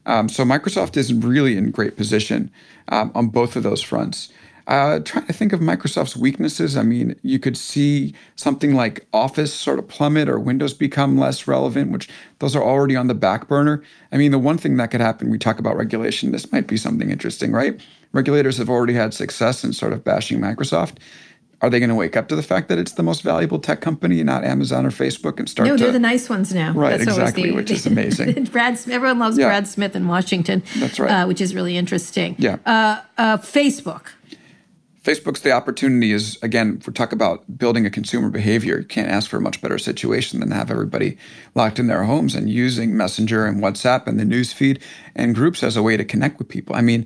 [0.05, 2.51] Um, so Microsoft is really in great position
[2.89, 4.31] um, on both of those fronts.
[4.67, 6.75] Uh, trying to think of Microsoft's weaknesses.
[6.75, 11.47] I mean, you could see something like Office sort of plummet or Windows become less
[11.47, 12.09] relevant, which
[12.39, 13.83] those are already on the back burner.
[14.11, 16.77] I mean, the one thing that could happen, we talk about regulation, this might be
[16.77, 17.79] something interesting, right?
[18.11, 20.97] Regulators have already had success in sort of bashing Microsoft.
[21.61, 23.81] Are they going to wake up to the fact that it's the most valuable tech
[23.81, 26.73] company, not Amazon or Facebook, and start No, to they're the nice ones now.
[26.73, 28.45] Right, always exactly, which is amazing.
[28.45, 29.47] Brad, everyone loves Yeah.
[29.47, 30.63] Brad Smith in Washington.
[30.77, 31.11] That's right.
[31.11, 32.35] Uh, which is really interesting.
[32.39, 32.57] Yeah.
[32.65, 34.07] Uh, uh, Facebook.
[35.05, 39.07] Facebook's the opportunity is again, if we talk about building a consumer behavior, you can't
[39.07, 41.15] ask for a much better situation than to have everybody
[41.53, 44.81] locked in their homes and using Messenger and WhatsApp and the news feed
[45.15, 46.75] and groups as a way to connect with people.
[46.75, 47.05] I mean,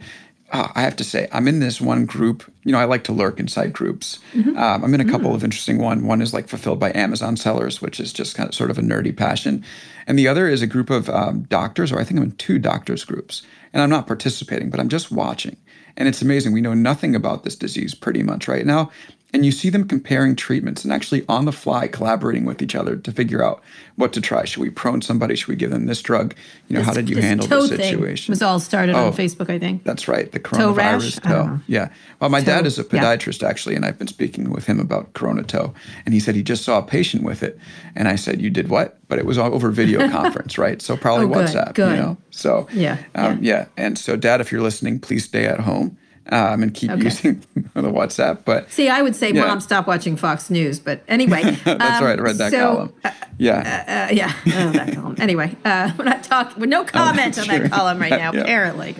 [0.51, 2.49] uh, I have to say, I'm in this one group.
[2.63, 4.19] You know, I like to lurk inside groups.
[4.57, 6.07] Um, I'm in a couple of interesting one.
[6.07, 8.81] One is like fulfilled by Amazon sellers, which is just kind of sort of a
[8.81, 9.63] nerdy passion,
[10.07, 12.59] and the other is a group of um, doctors, or I think I'm in two
[12.59, 13.43] doctors groups,
[13.73, 15.57] and I'm not participating, but I'm just watching.
[15.99, 16.53] And it's amazing.
[16.53, 18.89] We know nothing about this disease pretty much right now.
[19.31, 22.95] And you see them comparing treatments and actually on the fly collaborating with each other
[22.95, 23.61] to figure out
[23.95, 24.43] what to try.
[24.43, 25.35] Should we prone somebody?
[25.35, 26.33] Should we give them this drug?
[26.67, 28.31] You know, how did you This handle toe the situation?
[28.31, 29.07] was all started Oh.
[29.07, 29.83] on Facebook, I think.
[29.83, 31.03] That's right, the Toe rash?
[31.19, 31.59] coronavirus I toe.
[31.67, 31.89] Yeah.
[32.19, 32.87] Well, my dad is a yeah.
[33.15, 35.75] podiatrist actually, and I've been speaking with him about corona toe,
[36.05, 37.59] and he said he just saw a patient with it,
[37.95, 40.81] and I said, "You did what?" But it was all over video conference, right?
[40.81, 41.91] So probably Oh, good, WhatsApp, good.
[41.91, 42.17] you know.
[42.31, 43.65] So Yeah, um, yeah.
[43.77, 45.97] And so, Dad, if you're listening, please stay at home
[46.31, 47.03] um, and keep Okay.
[47.03, 48.39] using the WhatsApp.
[48.45, 49.45] But See, I would say, Yeah.
[49.47, 50.79] Mom, stop watching Fox News.
[50.79, 51.67] But anyway, that's
[52.01, 52.17] um, right.
[52.19, 52.93] I read that so, column.
[53.37, 54.07] yeah.
[54.09, 55.15] Uh, yeah, oh, that column.
[55.19, 56.59] Anyway, uh, we're not talking.
[56.59, 58.33] With no comment that's on that column right now.
[58.33, 58.41] Yeah.
[58.41, 58.95] Apparently,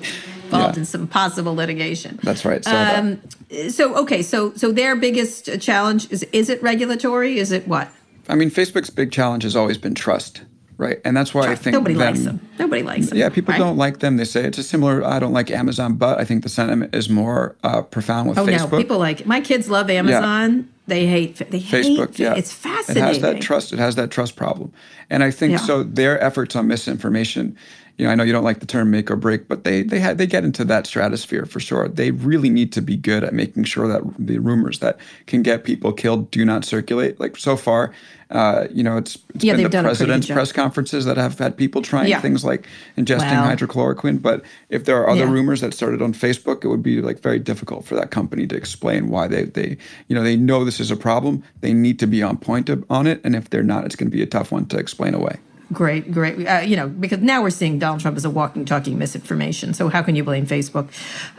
[0.45, 0.79] involved Yeah.
[0.79, 2.19] in some possible litigation.
[2.23, 2.63] That's right.
[2.63, 2.99] Saw that.
[2.99, 3.21] Um,
[3.69, 7.39] so okay, so so their biggest challenge is is it regulatory?
[7.39, 7.89] Is it what?
[8.27, 10.41] I mean, Facebook's big challenge has always been trust,
[10.79, 10.99] right?
[11.05, 12.39] And that's why I think Nobody them- likes them.
[12.57, 13.17] Nobody likes them.
[13.19, 13.59] Yeah, people right?
[13.59, 14.17] don't like them.
[14.17, 15.05] They say it's a similar.
[15.05, 18.41] I don't like Amazon, but I think the sentiment is more uh, profound with Facebook.
[18.41, 18.71] Oh Facebook.
[18.71, 19.25] no, people like.
[19.27, 20.55] My kids love Amazon.
[20.57, 20.63] Yeah.
[20.87, 21.35] They hate.
[21.37, 22.19] They Facebook, hate.
[22.19, 23.03] yeah, It's fascinating.
[23.03, 23.71] It has that trust.
[23.73, 24.71] It has that trust problem,
[25.11, 25.57] and I think Yeah.
[25.59, 25.83] so.
[25.83, 27.55] Their efforts on misinformation.
[27.99, 29.99] You know, I know you don't like the term "make or break," but they they
[29.99, 31.89] had they get into that stratosphere for sure.
[31.89, 34.97] They really need to be good at making sure that the rumors that
[35.27, 37.19] can get people killed do not circulate.
[37.19, 37.91] Like so far,
[38.31, 40.51] uh, you know, it's, it's Yeah, been they've the done a pretty good president's press
[40.53, 42.21] conferences that have had people trying Yeah.
[42.21, 43.53] things like ingesting Wow.
[43.53, 44.21] hydrochloroquine.
[44.21, 45.31] But if there are other Yeah.
[45.33, 48.55] rumors that started on Facebook, it would be like very difficult for that company to
[48.55, 49.75] explain why they they
[50.07, 51.43] you know they know this is a problem.
[51.59, 54.15] They need to be on point on it, and if they're not, it's going to
[54.15, 55.35] be a tough one to explain away.
[55.71, 56.47] Great, great.
[56.47, 59.75] Uh, you know, because now we're seeing Donald Trump as a walking, talking misinformation.
[59.75, 60.89] So how can you blame Facebook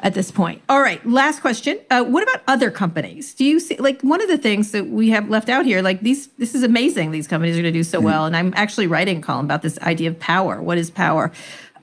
[0.01, 0.62] at this point?
[0.68, 1.81] All right, last question.
[1.91, 3.35] Uh, what about other companies?
[3.35, 5.83] Do you see like one of the things that we have left out here?
[5.83, 7.11] Like these, this is amazing.
[7.11, 9.62] These companies are going to do so well, and I'm actually writing a column about
[9.62, 10.62] this idea of power.
[10.62, 11.33] What is power?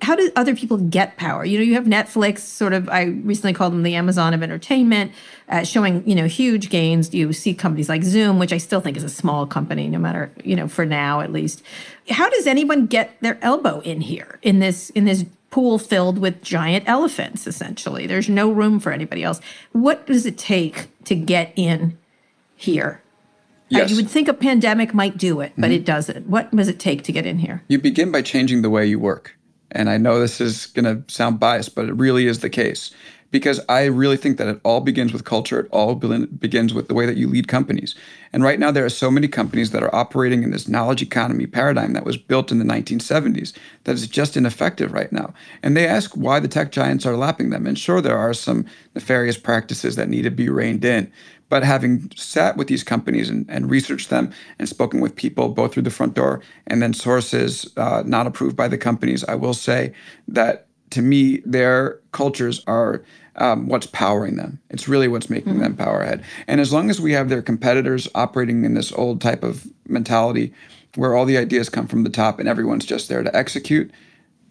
[0.02, 1.43] How do other people get power?
[1.43, 2.88] You know, you have Netflix, sort of.
[2.89, 5.12] I recently called them the Amazon of entertainment,
[5.50, 7.14] uh, showing you know huge gains.
[7.14, 10.32] You see companies like Zoom, which I still think is a small company, no matter
[10.43, 11.64] you know for now at least.
[12.10, 16.41] How does anyone get their elbow in here in this in this pool filled with
[16.41, 17.48] giant elephants?
[17.48, 19.41] Essentially, there's no room for anybody else.
[19.72, 21.98] What does it take to get in
[22.56, 23.02] here?
[23.04, 23.04] Uh,
[23.70, 23.89] Yes.
[23.89, 26.28] you would think a pandemic might do it, but it doesn't.
[26.28, 27.64] What does it take to get in here?
[27.68, 29.37] You begin by changing the way you work.
[29.78, 32.89] And I know this is going to sound biased, but it really is the case.
[33.30, 35.59] Because I really think that it all begins with culture.
[35.59, 37.93] It all be- begins with the way that you lead companies.
[38.34, 41.45] And right now, there are so many companies that are operating in this knowledge economy
[41.45, 43.53] paradigm that was built in the 1970s
[43.84, 45.34] that is just ineffective right now.
[45.61, 47.67] And they ask why the tech giants are lapping them.
[47.67, 48.65] And sure, there are some
[48.95, 51.11] nefarious practices that need to be reined in.
[51.50, 55.74] But having sat with these companies and, and researched them and spoken with people both
[55.74, 59.54] through the front door and then sources uh, not approved by the companies, I will
[59.54, 59.93] say
[60.28, 63.04] that to me, their cultures are
[63.36, 64.60] um, what's powering them.
[64.70, 66.24] It's really what's making them power ahead.
[66.48, 70.54] And as long as we have their competitors operating in this old type of mentality
[70.95, 73.91] where all the ideas come from the top and everyone's just there to execute,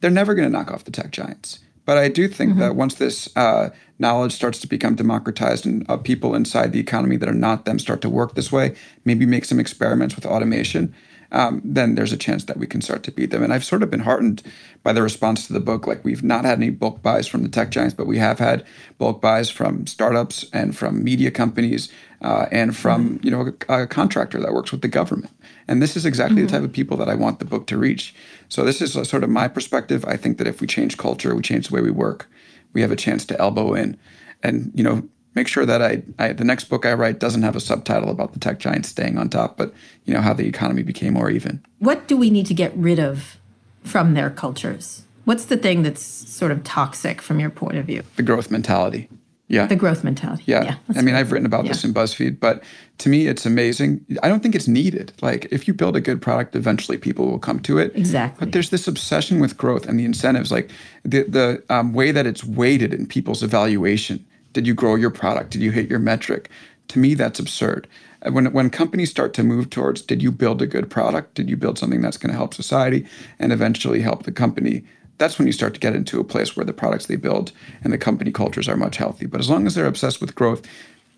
[0.01, 1.59] they're never going to knock off the tech giants.
[1.85, 5.97] But I do think that once this uh, knowledge starts to become democratized and uh,
[5.97, 8.75] people inside the economy that are not them start to work this way,
[9.05, 10.95] maybe make some experiments with automation,
[11.33, 13.43] um, then there's a chance that we can start to beat them.
[13.43, 14.43] And I've sort of been heartened
[14.83, 15.87] by the response to the book.
[15.87, 18.65] Like we've not had any bulk buys from the tech giants, but we have had
[18.99, 21.91] bulk buys from startups and from media companies
[22.23, 25.33] uh, and from you know a, a contractor that works with the government.
[25.69, 28.15] And this is exactly the type of people that I want the book to reach.
[28.49, 30.05] So this is a, sort of my perspective.
[30.05, 32.29] I think that if we change culture, we change the way we work,
[32.77, 33.97] we have a chance to elbow in,
[34.43, 35.03] and you know
[35.35, 38.35] make sure that I, I the next book I write doesn't have a subtitle about
[38.35, 39.73] the tech giants staying on top, but
[40.05, 41.65] you know how the economy became more even.
[41.79, 43.39] What do we need to get rid of
[43.83, 45.05] from their cultures?
[45.25, 48.03] What's the thing that's sort of toxic from your point of view?
[48.17, 49.09] The growth mentality.
[49.49, 49.67] Yeah.
[49.67, 50.43] The growth mentality.
[50.47, 50.77] Yeah.
[50.89, 51.15] that's I mean.
[51.15, 52.65] I've written about this in BuzzFeed, but
[52.99, 54.05] to me, it's amazing.
[54.23, 55.13] I don't think it's needed.
[55.23, 57.93] Like, if you build a good product, eventually people will come to it.
[57.95, 58.45] Exactly.
[58.45, 60.71] But there's this obsession with growth and the incentives, like
[61.05, 64.25] the, the um, way that it's weighted in people's evaluation.
[64.53, 65.51] Did you grow your product?
[65.51, 66.51] Did you hit your metric?
[66.89, 67.87] To me, that's absurd.
[68.29, 71.35] When, when companies start to move towards, did you build a good product?
[71.35, 73.07] Did you build something that's going to help society
[73.39, 74.85] and eventually help the company?
[75.19, 77.53] That's when you start to get into a place where the products they build
[77.83, 79.27] and the company cultures are much healthy.
[79.27, 80.63] But as long as they're obsessed with growth,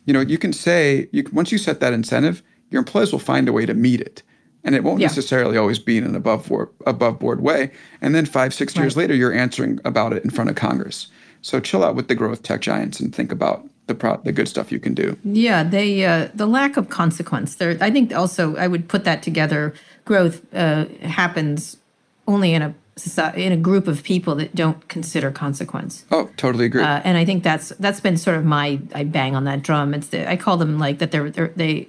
[0.06, 3.48] you know, you can say you, once you set that incentive, your employees will find
[3.48, 4.22] a way to meet it,
[4.64, 5.08] and it won't Yeah.
[5.08, 7.70] necessarily always be in an above board, above board way.
[8.00, 9.02] And then five, six years Right.
[9.02, 11.08] later, you're answering about it in front of Congress.
[11.42, 14.48] So chill out with the growth tech giants and think about the pro- the good
[14.48, 15.16] stuff you can do.
[15.24, 17.54] Yeah, they uh, the lack of consequence.
[17.54, 19.72] There, I think also I would put that together.
[20.04, 21.78] Growth uh, happens
[22.26, 26.04] only in a society, in a group of people that don't consider consequence.
[26.10, 26.82] Oh, totally agree.
[26.82, 29.94] Uh, and I think that's that's been sort of my I bang on that drum.
[29.94, 31.10] It's the, I call them like that.
[31.10, 31.88] They're, they're they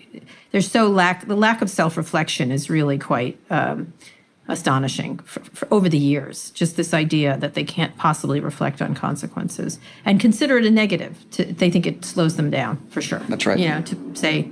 [0.51, 3.93] they're so lack the lack of self reflection is really quite um,
[4.47, 6.51] astonishing for, for over the years.
[6.51, 11.23] Just this idea that they can't possibly reflect on consequences and consider it a negative.
[11.31, 13.19] To, they think it slows them down for sure.
[13.29, 13.59] That's right.
[13.59, 14.51] You know, to say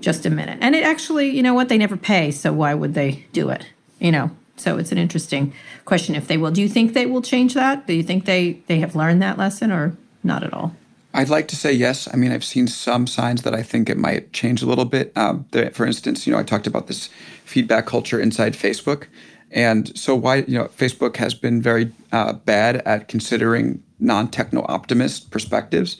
[0.00, 2.94] just a minute, and it actually, you know what, they never pay, so why would
[2.94, 3.66] they do it?
[3.98, 4.30] You know.
[4.56, 5.52] So it's an interesting
[5.84, 6.50] question if they will.
[6.50, 7.86] Do you think they will change that?
[7.86, 10.74] Do you think they they have learned that lesson or not at all?
[11.16, 12.08] I'd like to say yes.
[12.12, 15.12] I mean, I've seen some signs that I think it might change a little bit.
[15.16, 17.08] Um, for instance, you know, I talked about this
[17.44, 19.06] feedback culture inside Facebook.
[19.50, 25.30] And so, why you know, Facebook has been very uh, bad at considering non-techno optimist
[25.30, 25.96] perspectives.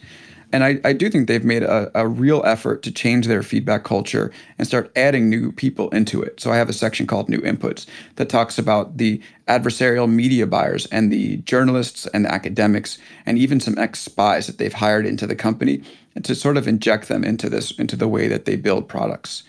[0.52, 3.84] And I, I do think they've made a, a real effort to change their feedback
[3.84, 6.40] culture and start adding new people into it.
[6.40, 10.86] So I have a section called New Inputs that talks about the adversarial media buyers
[10.86, 15.26] and the journalists and the academics and even some ex spies that they've hired into
[15.26, 15.82] the company
[16.22, 19.42] to sort of inject them into this into the way that they build products.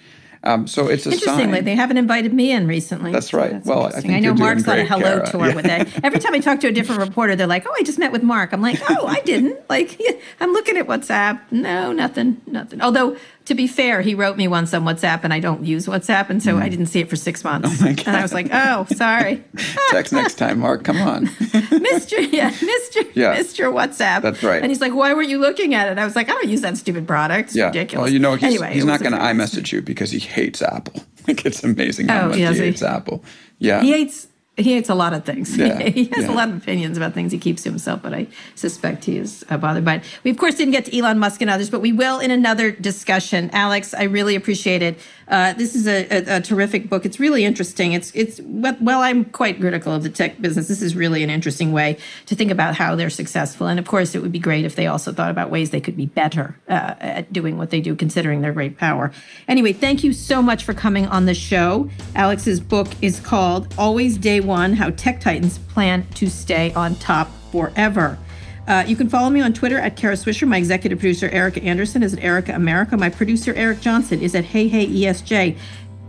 [0.47, 1.65] Um, so it's a Interestingly, sign.
[1.65, 3.11] they haven't invited me in recently.
[3.11, 3.51] That's so right.
[3.51, 5.29] that's Well, I think I know Mark's on a hello Kara.
[5.31, 5.55] tour Yeah.
[5.55, 5.87] with that.
[6.03, 8.23] Every time I talk to a different reporter, they're like, "Oh, I just met with
[8.23, 9.99] Mark." I'm like, "Oh, I didn't." Like,
[10.39, 11.39] I'm looking at WhatsApp.
[11.51, 12.81] No, nothing, nothing.
[12.81, 13.17] Although,
[13.47, 16.41] to be fair, he wrote me once on WhatsApp, and I don't use WhatsApp, and
[16.43, 16.61] so Mm.
[16.61, 17.69] I didn't see it for six months.
[17.71, 18.07] Oh my God.
[18.07, 19.43] And I was like, "Oh, sorry,
[19.89, 20.83] Text next time, Mark.
[20.83, 21.23] Come on.
[21.71, 23.33] Mister, yeah, Mister, Yeah.
[23.33, 24.61] Mister WhatsApp." That's right.
[24.61, 26.61] And he's like, "Why weren't you looking at it?" I was like, "I don't use
[26.61, 27.49] that stupid product.
[27.49, 27.67] It's Yeah.
[27.67, 30.61] ridiculous." Well, you know, he's, anyway, he's not going to iMessage you because he hates
[30.61, 31.01] Apple.
[31.27, 32.43] Like it's amazing how Oh, much he?
[32.43, 33.23] hates Apple.
[33.59, 33.81] Yeah.
[33.81, 34.27] He hates
[34.57, 35.55] he hates a lot of things.
[35.55, 36.31] Yeah, he has yeah.
[36.31, 39.45] a lot of opinions about things he keeps to himself, but I suspect he is
[39.49, 40.03] uh, bothered by it.
[40.23, 42.71] We of course didn't get to Elon Musk and others, but we will in another
[42.71, 43.49] discussion.
[43.53, 44.99] Alex, I really appreciate it.
[45.27, 47.05] Uh, this is a, a, a terrific book.
[47.05, 47.93] It's really interesting.
[47.93, 50.67] It's it's well, I'm quite critical of the tech business.
[50.67, 51.97] This is really an interesting way
[52.27, 54.87] to think about how they're successful, and of course, it would be great if they
[54.87, 58.41] also thought about ways they could be better uh, at doing what they do, considering
[58.41, 59.11] their great power.
[59.47, 61.89] Anyway, thank you so much for coming on the show.
[62.15, 67.29] Alex's book is called Always Day One How Tech Titans Plan to Stay on Top
[67.51, 68.17] Forever.
[68.67, 70.47] Uh, you can follow me on Twitter at Kara Swisher.
[70.47, 72.97] My executive producer, Erica Anderson, is at Erica America.
[72.97, 75.57] My producer, Eric Johnson, is at Hey Hey ESJ.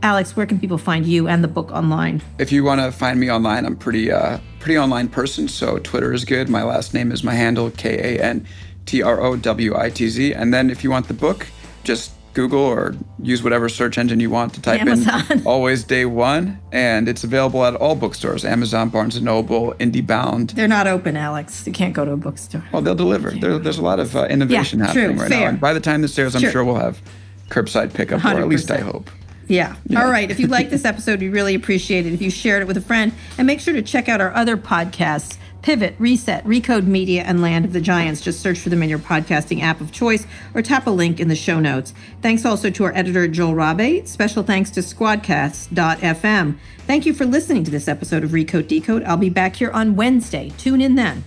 [0.03, 2.21] Alex, where can people find you and the book online?
[2.39, 5.47] If you want to find me online, I'm pretty uh, pretty online person.
[5.47, 6.49] So Twitter is good.
[6.49, 8.47] My last name is my handle K A N
[8.87, 10.35] T R O W I T Z.
[10.35, 11.47] And then if you want the book,
[11.85, 15.25] just Google or use whatever search engine you want to type Amazon.
[15.31, 20.53] in Always Day One, and it's available at all bookstores: Amazon, Barnes and Noble, IndieBound.
[20.53, 21.67] They're not open, Alex.
[21.67, 22.63] You can't go to a bookstore.
[22.73, 23.33] Well, they'll deliver.
[23.33, 25.49] There, there's a lot of uh, innovation Yeah, true, happening right now.
[25.49, 26.51] And by the time this airs, I'm Sure.
[26.53, 27.03] sure we'll have
[27.49, 28.83] curbside pickup, or at least I 100%.
[28.83, 29.11] hope.
[29.49, 29.75] Yeah.
[29.97, 30.31] All right.
[30.31, 32.83] If you like this episode, we really appreciate it if you shared it with a
[32.83, 33.13] friend.
[33.39, 35.39] And make sure to check out our other podcasts
[35.69, 38.23] Pivot, Reset, Recode Media, and Land of the Giants.
[38.23, 41.29] Just search for them in your podcasting app of choice or tap a link in
[41.29, 41.93] the show notes.
[42.23, 44.09] Thanks also to our editor, Joel Rabe.
[44.09, 46.57] Special thanks to Squadcast.fm.
[46.87, 49.05] Thank you for listening to this episode of Recode Decode.
[49.05, 50.55] I'll be back here on Wednesday.
[50.57, 51.27] Tune in then.